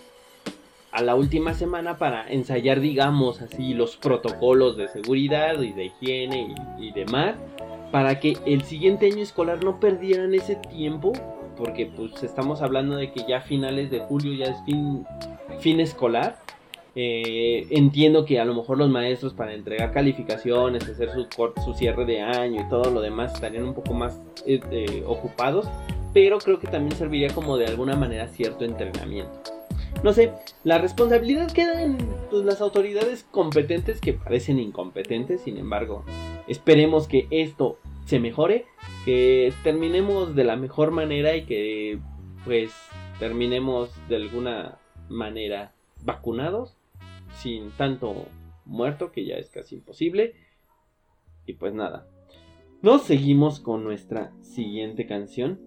a 0.91 1.01
la 1.01 1.15
última 1.15 1.53
semana 1.53 1.97
para 1.97 2.29
ensayar, 2.29 2.79
digamos 2.79 3.41
así, 3.41 3.73
los 3.73 3.97
protocolos 3.97 4.77
de 4.77 4.87
seguridad 4.87 5.61
y 5.61 5.71
de 5.73 5.85
higiene 5.85 6.55
y, 6.79 6.87
y 6.87 6.91
demás. 6.91 7.35
Para 7.91 8.19
que 8.19 8.37
el 8.45 8.63
siguiente 8.63 9.07
año 9.07 9.23
escolar 9.23 9.63
no 9.63 9.79
perdieran 9.79 10.33
ese 10.33 10.55
tiempo. 10.55 11.13
Porque 11.57 11.85
pues 11.85 12.21
estamos 12.21 12.61
hablando 12.61 12.97
de 12.97 13.11
que 13.11 13.25
ya 13.27 13.39
finales 13.39 13.89
de 13.89 13.99
julio 13.99 14.33
ya 14.33 14.47
es 14.47 14.57
fin, 14.65 15.05
fin 15.59 15.79
escolar. 15.79 16.37
Eh, 16.97 17.67
entiendo 17.71 18.23
que 18.23 18.39
a 18.39 18.45
lo 18.45 18.55
mejor 18.55 18.77
los 18.77 18.89
maestros 18.89 19.33
para 19.33 19.53
entregar 19.53 19.91
calificaciones, 19.91 20.87
hacer 20.87 21.11
su, 21.11 21.27
su 21.63 21.73
cierre 21.73 22.05
de 22.05 22.21
año 22.21 22.61
y 22.61 22.69
todo 22.69 22.89
lo 22.89 23.01
demás 23.01 23.33
estarían 23.33 23.65
un 23.65 23.73
poco 23.73 23.93
más 23.93 24.21
eh, 24.45 24.61
eh, 24.71 25.03
ocupados, 25.05 25.67
pero 26.13 26.37
creo 26.37 26.59
que 26.59 26.67
también 26.67 26.95
serviría 26.97 27.29
como 27.33 27.57
de 27.57 27.65
alguna 27.65 27.97
manera 27.97 28.29
cierto 28.29 28.63
entrenamiento. 28.63 29.33
No 30.03 30.13
sé, 30.13 30.31
la 30.63 30.77
responsabilidad 30.77 31.51
queda 31.51 31.81
en 31.83 31.97
pues, 32.29 32.45
las 32.45 32.61
autoridades 32.61 33.25
competentes 33.29 33.99
que 33.99 34.13
parecen 34.13 34.59
incompetentes, 34.59 35.41
sin 35.41 35.57
embargo, 35.57 36.05
esperemos 36.47 37.07
que 37.07 37.27
esto 37.29 37.77
se 38.05 38.19
mejore, 38.19 38.65
que 39.03 39.51
terminemos 39.63 40.35
de 40.35 40.43
la 40.43 40.55
mejor 40.55 40.91
manera 40.91 41.35
y 41.35 41.45
que 41.45 41.99
pues 42.45 42.71
terminemos 43.19 43.89
de 44.07 44.17
alguna 44.17 44.77
manera 45.09 45.73
vacunados, 46.03 46.74
sin 47.35 47.71
tanto 47.71 48.25
muerto, 48.65 49.11
que 49.11 49.25
ya 49.25 49.35
es 49.35 49.49
casi 49.49 49.75
imposible. 49.75 50.33
Y 51.45 51.53
pues 51.53 51.73
nada, 51.73 52.07
nos 52.81 53.03
seguimos 53.03 53.59
con 53.59 53.83
nuestra 53.83 54.31
siguiente 54.41 55.05
canción. 55.05 55.59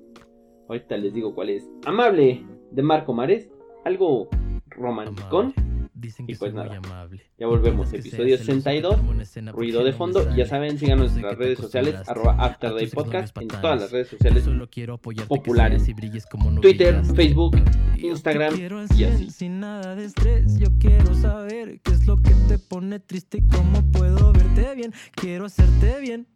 Ahorita 0.68 0.96
les 0.96 1.14
digo 1.14 1.34
cuál 1.34 1.50
es. 1.50 1.68
Amable 1.86 2.44
de 2.70 2.82
Marco 2.82 3.12
Mares, 3.12 3.50
algo 3.84 4.28
romanticón. 4.68 5.54
Dicen 5.98 6.26
que 6.26 6.32
Y 6.32 6.36
pues 6.36 6.52
soy 6.52 6.60
muy 6.60 6.68
nada, 6.68 6.78
amable. 6.78 7.22
Ya 7.38 7.48
volvemos, 7.48 7.92
episodio 7.92 8.36
seas 8.36 8.46
celoso, 8.46 8.62
62, 8.62 8.94
te 8.94 8.98
pongo 8.98 9.12
en 9.14 9.20
escena 9.20 9.52
porque 9.52 9.66
ruido 9.66 9.84
de 9.84 9.92
fondo. 9.92 10.30
Y 10.32 10.36
ya 10.36 10.46
saben, 10.46 10.78
síganos 10.78 11.08
en 11.08 11.14
Sé 11.14 11.20
nuestras 11.22 11.38
redes 11.38 11.58
sociales, 11.58 11.96
arroba 12.06 12.34
a 12.34 12.44
After 12.46 12.70
tus 12.70 12.78
Day 12.78 12.86
sexos 12.86 13.04
Podcast, 13.04 13.38
en 13.38 13.48
todas 13.48 13.80
las 13.80 13.90
redes 13.90 14.08
sociales. 14.08 14.44
Solo 14.44 14.70
quiero 14.70 14.94
apoyarte 14.94 15.28
populares. 15.28 15.88
y 15.88 15.94
brilles 15.94 16.24
como 16.26 16.52
no 16.52 16.60
Twitter, 16.60 16.94
brillaste. 16.94 17.16
Facebook, 17.16 17.56
Instagram 17.96 18.54
y 18.54 18.56
100 18.94 19.12
así. 19.12 19.30
Sin 19.30 19.58
nada 19.58 19.96
de 19.96 20.04
estrés, 20.04 20.56
yo 20.56 20.68
quiero 20.78 21.12
saber 21.14 21.80
qué 21.80 21.90
es 21.90 22.06
lo 22.06 22.16
que 22.16 22.30
te 22.46 22.60
pone 22.60 23.00
triste 23.00 23.38
y 23.38 23.48
cómo 23.48 23.82
puedo 23.90 24.32
verte 24.32 24.76
bien. 24.76 24.94
Quiero 25.16 25.46
hacerte 25.46 26.00
bien. 26.00 26.28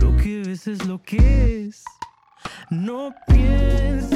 Lo 0.00 0.16
que 0.16 0.42
ves 0.44 0.66
es 0.66 0.84
lo 0.84 1.00
que 1.00 1.66
es. 1.68 1.84
No 2.70 3.14
pienses 3.28 4.15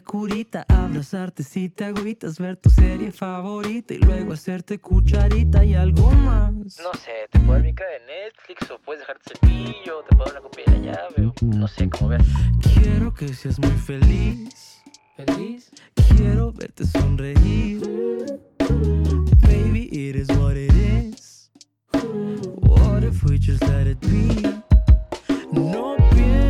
curita, 0.00 0.64
abrazarte 0.68 1.42
si 1.42 1.68
te 1.68 1.84
agüitas, 1.84 2.38
ver 2.38 2.56
tu 2.56 2.70
serie 2.70 3.12
favorita 3.12 3.94
y 3.94 3.98
luego 3.98 4.32
hacerte 4.32 4.78
cucharita 4.78 5.64
y 5.64 5.74
algo 5.74 6.10
más. 6.10 6.52
No 6.52 6.92
sé, 6.94 7.28
te 7.30 7.38
puedo 7.40 7.54
dar 7.54 7.62
mi 7.62 7.74
cara 7.74 7.90
de 7.90 8.00
Netflix 8.06 8.70
o 8.70 8.78
puedes 8.78 9.00
dejarte 9.00 9.34
cepillo, 9.34 10.02
te 10.08 10.16
puedo 10.16 10.30
dar 10.30 10.40
una 10.40 10.42
copia 10.42 10.64
de 10.66 10.72
la 10.72 10.78
llave 10.92 11.26
o 11.26 11.34
no 11.42 11.68
sé, 11.68 11.88
como 11.90 12.08
veas. 12.08 12.26
Quiero 12.74 13.14
que 13.14 13.28
seas 13.28 13.58
muy 13.58 13.70
feliz. 13.70 14.82
¿Feliz? 15.16 15.70
Quiero 15.94 16.52
verte 16.52 16.84
sonreír. 16.84 17.80
Baby, 19.40 19.88
it 19.90 20.14
is 20.16 20.28
what 20.36 20.56
it 20.56 20.72
is. 20.74 21.50
What 22.60 23.02
if 23.02 23.24
we 23.24 23.38
just 23.38 23.62
let 23.64 23.86
it 23.86 23.98
be? 24.00 24.42
No 25.52 25.96
pienses 26.10 26.45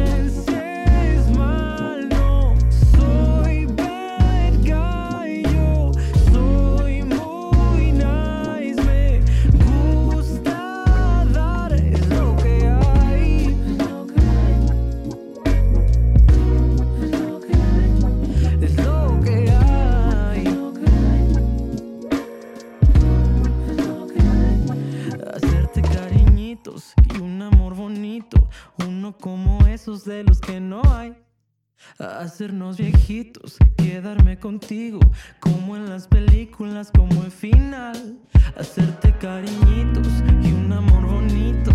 de 30.16 30.24
los 30.24 30.40
que 30.40 30.60
no 30.60 30.80
hay. 30.94 31.14
Hacernos 31.98 32.78
viejitos, 32.78 33.58
quedarme 33.76 34.38
contigo, 34.38 34.98
como 35.40 35.76
en 35.76 35.90
las 35.90 36.08
películas, 36.08 36.90
como 36.90 37.22
el 37.22 37.30
final. 37.30 38.18
Hacerte 38.56 39.12
cariñitos 39.18 40.08
y 40.42 40.52
un 40.52 40.72
amor 40.72 41.06
bonito, 41.06 41.70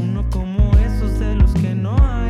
uno 0.00 0.28
como 0.30 0.72
esos 0.78 1.20
de 1.20 1.36
los 1.36 1.54
que 1.54 1.74
no 1.74 1.96
hay. 2.00 2.23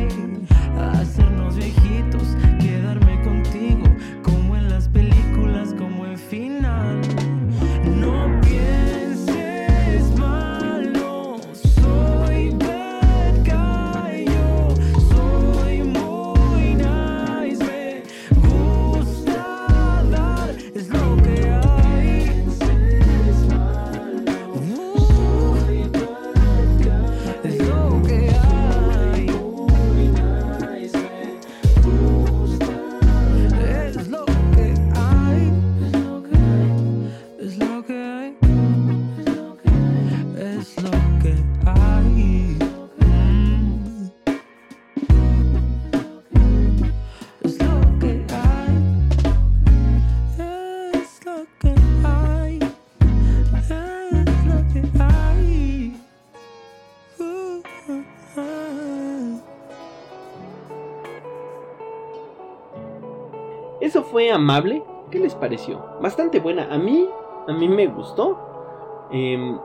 Fue 64.15 64.31
amable. 64.31 64.81
¿Qué 65.11 65.19
les 65.19 65.35
pareció? 65.35 65.85
Bastante 66.01 66.39
buena. 66.39 66.73
A 66.73 66.77
mí, 66.77 67.05
a 67.49 67.51
mí 67.51 67.67
me 67.67 67.87
gustó. 67.87 69.07
Em, 69.11 69.59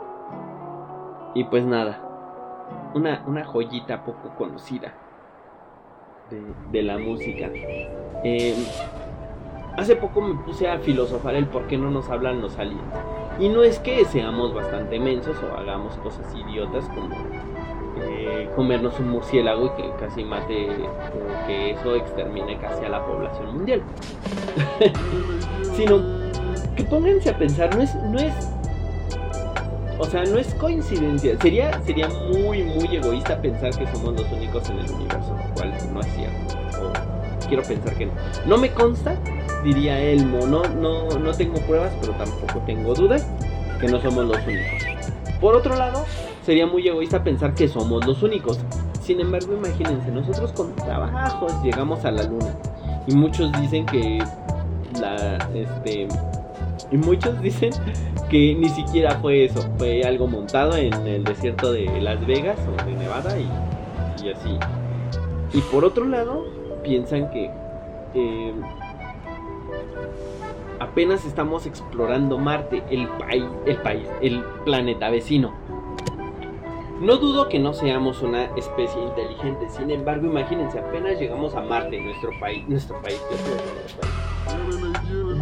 y 1.36 1.44
pues 1.44 1.64
nada. 1.64 2.00
Una, 2.92 3.22
una 3.28 3.44
joyita 3.44 4.04
poco 4.04 4.34
conocida 4.36 4.92
de, 6.72 6.82
la 6.82 6.98
música. 6.98 7.48
Em, 8.24 8.56
hace 9.76 9.94
poco 9.94 10.20
me 10.20 10.34
puse 10.42 10.68
a 10.68 10.80
filosofar 10.80 11.36
el 11.36 11.46
por 11.46 11.68
qué 11.68 11.78
no 11.78 11.88
nos 11.88 12.10
hablan 12.10 12.40
los 12.40 12.58
aliens. 12.58 12.82
Y 13.38 13.48
no 13.50 13.62
es 13.62 13.78
que 13.78 14.04
seamos 14.04 14.52
bastante 14.52 14.98
mensos 14.98 15.36
o 15.44 15.56
hagamos 15.56 15.96
cosas 15.98 16.26
idiotas 16.34 16.88
como 16.88 17.14
eh, 18.02 18.48
comernos 18.54 18.98
un 19.00 19.10
murciélago 19.10 19.66
y 19.66 19.82
que 19.82 19.90
casi 19.98 20.24
mate 20.24 20.68
o 20.70 21.46
que 21.46 21.70
eso 21.70 21.96
extermine 21.96 22.58
casi 22.58 22.84
a 22.84 22.88
la 22.88 23.04
población 23.04 23.54
mundial. 23.54 23.82
Sino 25.74 26.00
que 26.76 26.84
pónganse 26.84 27.30
a 27.30 27.38
pensar, 27.38 27.74
no 27.74 27.82
es, 27.82 27.94
no 27.94 28.18
es, 28.18 28.32
o 29.98 30.04
sea, 30.04 30.24
no 30.24 30.38
es 30.38 30.54
coincidencia. 30.54 31.38
Sería, 31.40 31.80
sería 31.82 32.08
muy, 32.08 32.62
muy 32.62 32.96
egoísta 32.96 33.40
pensar 33.40 33.70
que 33.76 33.86
somos 33.88 34.18
los 34.18 34.30
únicos 34.32 34.68
en 34.70 34.78
el 34.78 34.90
universo, 34.90 35.36
lo 35.36 35.54
cual 35.54 35.74
no 35.92 36.00
es 36.00 36.06
cierto. 36.14 36.60
Quiero 37.48 37.62
pensar 37.62 37.94
que 37.94 38.06
no. 38.06 38.12
No 38.46 38.58
me 38.58 38.70
consta, 38.70 39.16
diría 39.64 40.00
Elmo, 40.00 40.46
no, 40.46 40.62
no, 40.64 41.08
no 41.18 41.32
tengo 41.32 41.60
pruebas, 41.66 41.92
pero 42.00 42.12
tampoco 42.14 42.60
tengo 42.64 42.94
dudas 42.94 43.26
que 43.80 43.88
no 43.88 44.00
somos 44.00 44.26
los 44.26 44.38
únicos. 44.46 44.84
Por 45.40 45.56
otro 45.56 45.74
lado, 45.74 46.04
sería 46.50 46.66
muy 46.66 46.84
egoísta 46.88 47.22
pensar 47.22 47.54
que 47.54 47.68
somos 47.68 48.04
los 48.04 48.24
únicos. 48.24 48.58
Sin 49.00 49.20
embargo, 49.20 49.54
imagínense, 49.54 50.10
nosotros 50.10 50.50
con 50.50 50.74
trabajos 50.74 51.52
llegamos 51.62 52.04
a 52.04 52.10
la 52.10 52.24
luna. 52.24 52.52
Y 53.06 53.14
muchos 53.14 53.52
dicen 53.60 53.86
que 53.86 54.18
la 55.00 55.38
este 55.54 56.08
y 56.90 56.96
muchos 56.96 57.40
dicen 57.42 57.70
que 58.28 58.56
ni 58.56 58.68
siquiera 58.68 59.12
fue 59.20 59.44
eso, 59.44 59.60
fue 59.78 60.02
algo 60.02 60.26
montado 60.26 60.74
en 60.74 60.92
el 61.06 61.22
desierto 61.22 61.70
de 61.70 61.86
Las 62.00 62.26
Vegas 62.26 62.58
o 62.66 62.84
de 62.84 62.94
Nevada 62.94 63.38
y, 63.38 63.46
y 64.26 64.32
así. 64.32 64.58
Y 65.52 65.60
por 65.70 65.84
otro 65.84 66.04
lado, 66.04 66.46
piensan 66.82 67.30
que 67.30 67.48
eh, 68.14 68.52
apenas 70.80 71.24
estamos 71.24 71.64
explorando 71.66 72.38
Marte, 72.38 72.82
el 72.90 73.06
país, 73.06 73.44
el 73.66 73.76
país, 73.76 74.08
el 74.20 74.42
planeta 74.64 75.10
vecino. 75.10 75.59
No 77.00 77.16
dudo 77.16 77.48
que 77.48 77.58
no 77.58 77.72
seamos 77.72 78.20
una 78.20 78.54
especie 78.56 79.02
inteligente, 79.02 79.70
sin 79.70 79.90
embargo, 79.90 80.26
imagínense, 80.26 80.78
apenas 80.78 81.18
llegamos 81.18 81.54
a 81.54 81.62
Marte, 81.62 81.98
nuestro 81.98 82.30
país, 82.38 82.68
nuestro 82.68 83.00
país. 83.00 83.18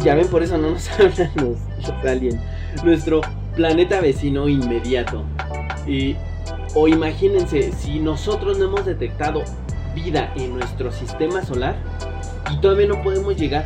Ya 0.01 0.15
ven, 0.15 0.29
por 0.29 0.41
eso 0.41 0.57
no 0.57 0.69
nos 0.71 0.89
hablan 0.99 1.29
los, 1.35 1.57
aliens. 2.05 2.39
Nuestro 2.85 3.19
planeta 3.57 3.99
vecino 3.99 4.47
inmediato. 4.47 5.25
Y, 5.85 6.15
o 6.75 6.87
imagínense, 6.87 7.73
si 7.73 7.99
nosotros 7.99 8.57
no 8.57 8.65
hemos 8.65 8.85
detectado 8.85 9.43
vida 9.93 10.31
en 10.37 10.57
nuestro 10.57 10.93
sistema 10.93 11.43
solar 11.43 11.75
y 12.53 12.61
todavía 12.61 12.87
no 12.87 13.01
podemos 13.01 13.35
llegar 13.35 13.65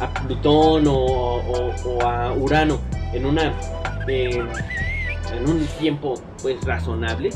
a 0.00 0.08
Plutón 0.14 0.84
o 0.88 1.72
a 2.02 2.32
Urano 2.32 2.80
en 3.12 3.26
una 3.26 3.52
eh, 4.08 4.42
en 5.32 5.48
un 5.48 5.66
tiempo 5.78 6.14
pues 6.42 6.62
razonable 6.64 7.30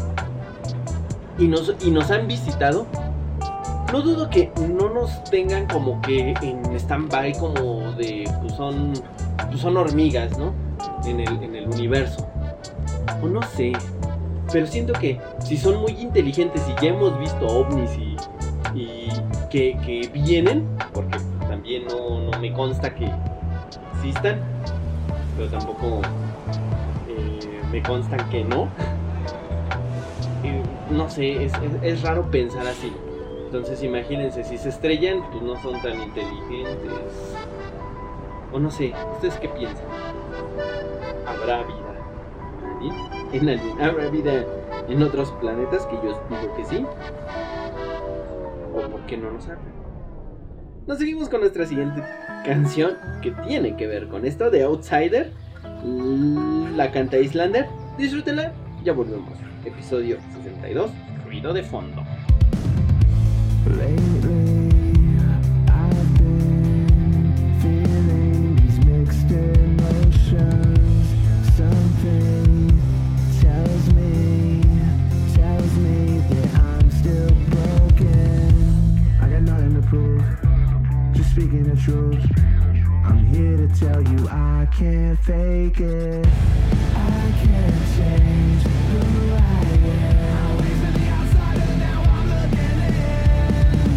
y 1.38 1.46
nos, 1.46 1.74
y 1.84 1.90
nos 1.90 2.10
han 2.10 2.26
visitado 2.26 2.86
no 3.92 4.02
dudo 4.02 4.28
que 4.28 4.52
no 4.76 4.90
nos 4.90 5.24
tengan 5.24 5.66
como 5.66 6.00
que 6.02 6.34
en 6.42 6.62
stand-by 6.74 7.38
como 7.38 7.92
de 7.92 8.30
pues 8.42 8.52
son 8.54 8.92
pues 9.48 9.60
son 9.60 9.76
hormigas 9.76 10.36
no 10.38 10.52
en 11.06 11.20
el, 11.20 11.42
en 11.42 11.54
el 11.54 11.68
universo. 11.68 12.26
O 13.22 13.26
no 13.26 13.42
sé 13.42 13.72
pero 14.52 14.66
siento 14.66 14.92
que 14.94 15.20
si 15.44 15.56
son 15.56 15.80
muy 15.80 15.92
inteligentes 15.92 16.62
y 16.68 16.82
ya 16.82 16.90
hemos 16.90 17.18
visto 17.18 17.46
ovnis 17.46 17.90
y, 17.96 18.16
y 18.78 19.08
que, 19.50 19.76
que 19.84 20.08
vienen 20.12 20.66
porque 20.92 21.18
también 21.48 21.84
no, 21.86 22.30
no 22.30 22.38
me 22.38 22.52
consta 22.52 22.94
que 22.94 23.10
existan 23.96 24.40
pero 25.36 25.48
tampoco 25.50 26.00
constan 27.82 28.28
que 28.30 28.44
no. 28.44 28.68
No 30.90 31.08
sé 31.10 31.44
es, 31.44 31.52
es- 31.82 32.02
raro 32.02 32.30
pensar 32.30 32.66
así. 32.66 32.92
Entonces 33.46 33.82
imagínense 33.82 34.44
si 34.44 34.56
se 34.58 34.68
estrellan 34.70 35.22
pues 35.30 35.42
no 35.42 35.60
son 35.62 35.80
tan 35.82 36.00
inteligentes. 36.02 36.92
O 38.52 38.58
no 38.58 38.70
sé 38.70 38.94
ustedes 39.14 39.34
qué 39.36 39.48
piensan 39.48 39.84
habrá 41.26 41.62
vida 41.64 41.84
en 43.32 43.46
luna 43.46 43.86
habrá 43.86 44.08
vida 44.08 44.44
en 44.88 45.02
otros 45.02 45.30
planetas 45.32 45.84
que 45.86 45.96
yo 45.96 46.18
digo 46.30 46.54
que 46.56 46.64
sí 46.64 46.86
o 48.74 48.80
por 48.90 49.00
qué 49.02 49.18
no 49.18 49.30
nos 49.30 49.44
hablan 49.44 49.60
Nos 50.86 50.96
seguimos 50.98 51.28
con 51.28 51.40
nuestra 51.40 51.66
siguiente 51.66 52.02
canción 52.46 52.96
que 53.20 53.32
tiene 53.46 53.76
que 53.76 53.86
ver 53.86 54.08
con 54.08 54.24
esto 54.24 54.50
de 54.50 54.62
Outsider. 54.62 55.32
La 55.84 56.90
canta 56.90 57.18
Islander. 57.18 57.66
Disfrútenla. 57.96 58.52
Ya 58.84 58.92
volvemos. 58.92 59.38
Episodio 59.64 60.18
62. 60.34 60.90
Ruido 61.24 61.52
de 61.52 61.62
fondo. 61.62 62.02
Speaking 81.38 81.62
the 81.62 81.76
truth. 81.76 82.57
I'm 83.08 83.24
here 83.26 83.56
to 83.56 83.68
tell 83.68 84.02
you 84.02 84.28
I 84.28 84.66
can't 84.72 85.18
fake 85.20 85.80
it. 85.80 86.26
I 86.94 87.32
can't 87.42 87.82
change 87.96 88.62
who 88.62 89.34
I 89.34 89.38
am. 89.38 90.58
Now 91.78 92.02
I'm 92.02 92.26
looking 92.28 92.78
in. 92.88 93.90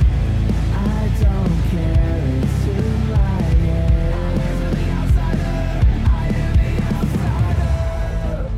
I 0.73 0.75
don't 1.23 1.57
care, 1.71 2.21
who 2.65 3.13
I 3.13 3.15
am. 3.69 4.37
The 4.75 4.85
outsider, 4.99 5.59
I 6.07 6.27
am 6.43 6.53
the 6.57 6.71
outsider. 6.95 8.49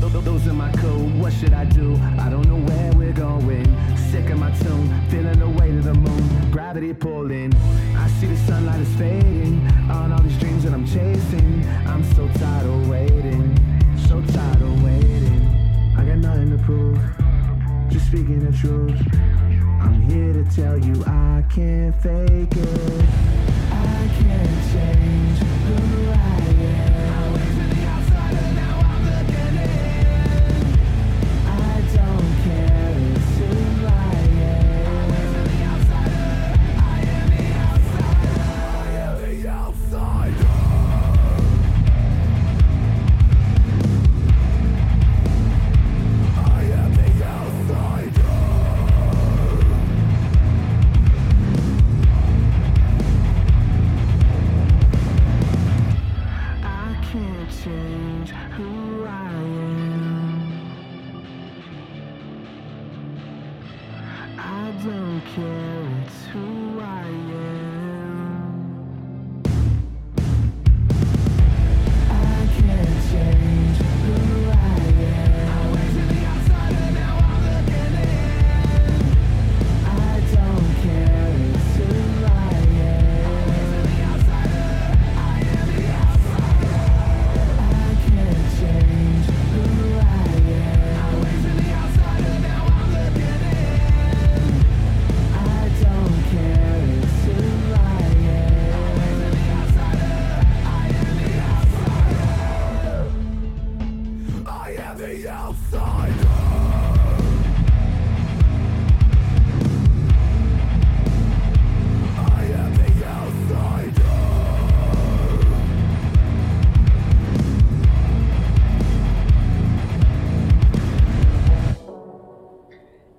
Th- 0.00 0.12
th- 0.12 0.24
Those 0.24 0.46
my 0.54 0.70
code, 0.72 1.12
what 1.20 1.32
should 1.32 1.52
I 1.54 1.64
do? 1.64 1.96
I 2.18 2.28
don't 2.30 2.46
know 2.48 2.56
where 2.68 2.92
going. 3.16 3.64
Sick 4.10 4.28
of 4.30 4.38
my 4.38 4.50
tune, 4.58 4.88
feeling 5.08 5.38
the 5.38 5.48
weight 5.48 5.74
of 5.74 5.84
the 5.84 5.94
moon. 5.94 6.50
Gravity 6.50 6.92
pulling. 6.92 7.52
I 7.96 8.08
see 8.20 8.26
the 8.26 8.36
sunlight 8.36 8.80
is 8.80 8.94
fading 8.96 9.66
on 9.90 10.12
all 10.12 10.20
these 10.20 10.38
dreams 10.38 10.64
that 10.64 10.74
I'm 10.74 10.86
chasing. 10.86 11.66
I'm 11.86 12.04
so 12.14 12.28
tired 12.38 12.66
of 12.66 12.88
waiting, 12.88 13.56
so 14.06 14.20
tired 14.32 14.62
of 14.62 14.84
waiting. 14.84 15.40
I 15.96 16.04
got 16.04 16.18
nothing 16.18 16.56
to 16.56 16.62
prove, 16.64 17.00
just 17.88 18.06
speaking 18.06 18.40
the 18.40 18.56
truth. 18.56 19.00
I'm 19.80 20.02
here 20.02 20.32
to 20.34 20.44
tell 20.54 20.78
you 20.78 21.02
I 21.06 21.42
can't 21.48 21.94
fake 22.02 22.56
it. 22.56 23.04
I 23.72 24.10
can't 24.20 24.72
change 24.72 25.45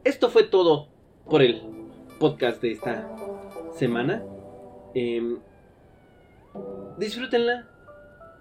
Esto 0.06 0.30
fue 0.30 0.44
todo 0.44 0.88
por 1.30 1.42
el 1.42 1.62
podcast 2.20 2.62
de 2.62 2.72
esta 2.72 3.14
semana. 3.76 4.24
Em, 4.94 5.40
disfrútenla. 6.98 7.68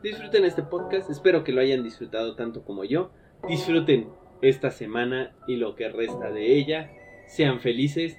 Disfruten 0.02 0.44
este 0.44 0.62
podcast. 0.62 1.10
Espero 1.10 1.42
que 1.42 1.50
lo 1.50 1.60
hayan 1.60 1.82
disfrutado 1.82 2.36
tanto 2.36 2.62
como 2.62 2.84
yo. 2.84 3.10
Disfruten 3.48 4.08
esta 4.42 4.70
semana 4.70 5.34
y 5.46 5.56
lo 5.56 5.74
que 5.74 5.88
resta 5.88 6.30
de 6.30 6.56
ella. 6.56 6.90
Sean 7.26 7.60
felices. 7.60 8.18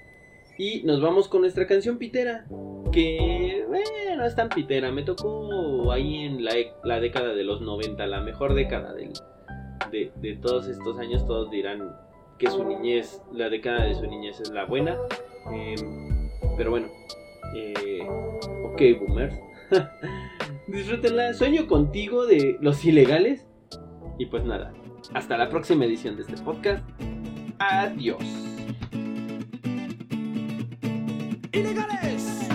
Y 0.58 0.82
nos 0.84 1.02
vamos 1.02 1.28
con 1.28 1.42
nuestra 1.42 1.68
canción 1.68 1.98
pitera. 1.98 2.46
Que, 2.92 3.64
bueno, 3.68 4.26
es 4.26 4.36
tan 4.36 4.50
pitera. 4.50 4.92
Me 4.92 5.04
tocó 5.04 5.92
ahí 5.92 6.24
en 6.24 6.44
la, 6.44 6.52
e- 6.58 6.74
la 6.84 7.00
década 7.00 7.34
de 7.34 7.44
los 7.44 7.62
90, 7.62 8.08
la 8.08 8.22
mejor 8.22 8.54
década 8.56 8.94
de, 8.94 10.12
de 10.16 10.36
todos 10.38 10.68
estos 10.68 10.98
años. 10.98 11.26
Todos 11.28 11.52
dirán 11.52 11.96
que 12.40 12.50
su 12.50 12.64
niñez, 12.64 13.22
la 13.34 13.50
década 13.50 13.86
de 13.86 13.96
su 13.96 14.08
niñez 14.08 14.40
es 14.40 14.50
la 14.50 14.66
buena. 14.66 14.98
Em, 15.52 16.30
pero 16.58 16.72
bueno, 16.72 16.88
eh, 17.56 18.00
ok, 18.64 18.82
boomers. 19.00 19.40
Disfrútenla. 20.68 21.34
Sueño 21.34 21.68
contigo 21.68 22.26
de 22.26 22.58
los 22.62 22.84
ilegales. 22.86 23.46
Y 24.18 24.26
pues 24.26 24.44
nada, 24.44 24.74
hasta 25.14 25.38
la 25.38 25.50
próxima 25.50 25.86
edición 25.86 26.16
de 26.16 26.24
este 26.24 26.38
podcast. 26.38 26.84
Adiós. 27.60 28.24
¡Ilegales! 31.52 32.47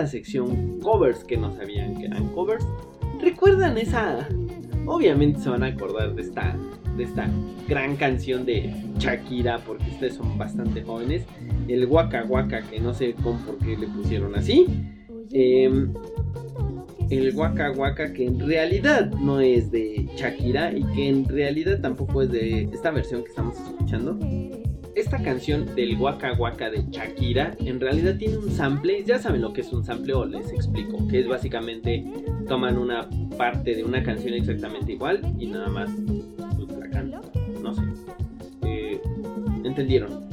Amada 0.00 0.06
sección 0.06 0.80
covers 0.80 1.24
que 1.24 1.36
no 1.36 1.54
sabían 1.54 1.96
que 1.98 2.06
eran 2.06 2.28
covers. 2.28 2.66
¿Recuerdan 3.20 3.76
esa? 3.76 4.26
Obviamente 4.86 5.40
se 5.40 5.50
van 5.50 5.62
a 5.62 5.66
acordar 5.66 6.14
de 6.14 6.22
esta, 6.22 6.56
de 6.96 7.04
esta 7.04 7.28
gran 7.68 7.96
canción 7.96 8.46
de 8.46 8.72
Shakira 8.98 9.58
porque 9.58 9.84
ustedes 9.90 10.14
son 10.14 10.38
bastante 10.38 10.82
jóvenes. 10.82 11.24
El 11.68 11.84
Waka 11.86 12.24
Waka 12.24 12.62
que 12.62 12.80
no 12.80 12.94
sé 12.94 13.12
con 13.12 13.38
por 13.40 13.58
qué 13.58 13.76
le 13.76 13.88
pusieron 13.88 14.34
así. 14.34 14.66
Em, 15.32 15.92
el 17.10 17.34
Waka 17.34 17.72
Waka 17.72 18.14
que 18.14 18.24
en 18.26 18.40
realidad 18.40 19.10
no 19.20 19.40
es 19.40 19.70
de 19.70 20.08
Shakira 20.16 20.72
y 20.72 20.82
que 20.94 21.08
en 21.08 21.26
realidad 21.26 21.80
tampoco 21.82 22.22
es 22.22 22.30
de 22.30 22.62
esta 22.72 22.90
versión 22.90 23.22
que 23.22 23.28
estamos 23.28 23.56
escuchando. 23.58 24.18
Esta 24.94 25.22
canción 25.22 25.74
del 25.74 25.96
Waka 25.96 26.32
Waka 26.34 26.70
de 26.70 26.84
Shakira 26.90 27.56
en 27.60 27.80
realidad 27.80 28.16
tiene 28.16 28.38
un 28.38 28.50
sample, 28.50 29.04
ya 29.04 29.18
saben 29.18 29.40
lo 29.40 29.52
que 29.52 29.60
es 29.60 29.72
un 29.72 29.84
sample 29.84 30.14
o 30.14 30.24
les 30.24 30.52
explico, 30.52 31.06
que 31.08 31.20
es 31.20 31.28
básicamente 31.28 32.04
toman 32.48 32.76
una 32.76 33.08
parte 33.38 33.76
de 33.76 33.84
una 33.84 34.02
canción 34.02 34.34
exactamente 34.34 34.92
igual 34.92 35.20
y 35.38 35.46
nada 35.46 35.68
más 35.68 35.90
pues, 36.56 37.60
no 37.62 37.74
sé. 37.74 37.82
Eh, 38.62 39.00
¿Entendieron? 39.64 40.30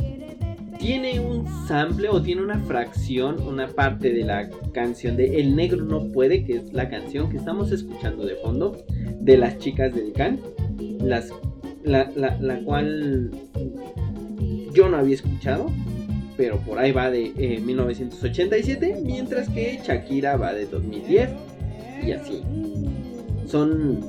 tiene 0.78 1.20
un 1.20 1.46
sample 1.68 2.08
o 2.10 2.22
tiene 2.22 2.42
una 2.42 2.60
fracción, 2.60 3.42
una 3.42 3.68
parte 3.68 4.14
de 4.14 4.24
la 4.24 4.50
canción 4.74 5.18
de 5.18 5.40
El 5.40 5.56
Negro 5.56 5.84
No 5.84 6.12
Puede, 6.12 6.46
que 6.46 6.58
es 6.58 6.74
la 6.74 6.90
canción 6.90 7.30
que 7.30 7.38
estamos 7.38 7.72
escuchando 7.72 8.26
de 8.26 8.36
fondo, 8.36 8.86
de 9.20 9.38
las 9.38 9.58
chicas 9.58 9.94
del 9.94 10.14
Can, 10.14 10.40
las, 11.02 11.34
la, 11.84 12.10
la, 12.16 12.38
la 12.40 12.60
cual 12.62 13.32
yo 14.78 14.88
no 14.90 14.98
había 14.98 15.16
escuchado, 15.16 15.72
pero 16.38 16.60
por 16.60 16.78
ahí 16.78 16.92
va 16.92 17.10
de 17.10 17.34
eh, 17.36 17.60
1987, 17.60 19.02
mientras 19.04 19.50
que 19.50 19.80
Shakira 19.84 20.38
va 20.38 20.54
de 20.54 20.68
2010 20.68 21.30
y 22.06 22.12
así. 22.12 22.44
Son 23.48 24.00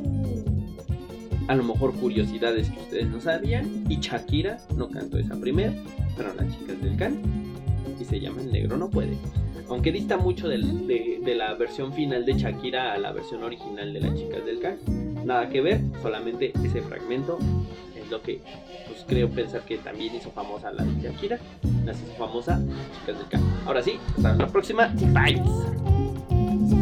a 1.47 1.55
lo 1.55 1.63
mejor 1.65 1.95
curiosidades 1.95 2.69
que 2.69 2.79
ustedes 2.81 3.07
no 3.09 3.19
sabían 3.23 3.85
y 3.89 3.99
Shakira 4.01 4.59
no 4.77 4.91
cantó 4.91 5.17
esa 5.17 5.35
primera 5.37 5.73
pero 6.15 6.35
las 6.35 6.47
chicas 6.59 6.79
del 6.83 6.95
can 6.97 7.17
y 7.99 8.05
se 8.05 8.21
llama 8.21 8.43
El 8.43 8.53
Negro 8.53 8.77
No 8.77 8.91
Puede. 8.91 9.17
Aunque 9.71 9.91
dista 9.93 10.19
mucho 10.19 10.49
del- 10.49 10.87
de, 10.87 11.21
de 11.25 11.35
la 11.35 11.55
versión 11.55 11.93
final 11.95 12.27
de 12.27 12.35
Shakira 12.35 12.93
a 12.93 12.99
la 12.99 13.13
versión 13.13 13.43
original 13.43 13.93
de 13.95 14.01
las 14.01 14.15
chicas 14.19 14.45
del 14.45 14.59
can. 14.61 14.77
Nada 15.25 15.49
que 15.49 15.61
ver, 15.63 15.81
solamente 16.03 16.53
ese 16.65 16.83
fragmento 16.83 17.39
es 18.09 18.13
lo 18.13 18.23
que 18.23 18.41
pues, 18.87 19.05
creo 19.07 19.29
pensar 19.29 19.61
que 19.63 19.79
también 19.79 20.15
hizo 20.15 20.31
famosa 20.31 20.73
la 20.73 20.83
de 20.83 21.03
Shakira. 21.03 21.39
Las 21.85 22.01
hizo 22.01 22.13
famosa 22.15 22.61
chicas 23.01 23.19
del. 23.19 23.41
Ahora 23.67 23.83
sí, 23.83 23.99
hasta 24.17 24.35
la 24.35 24.47
próxima. 24.47 24.93
Bye. 25.13 26.78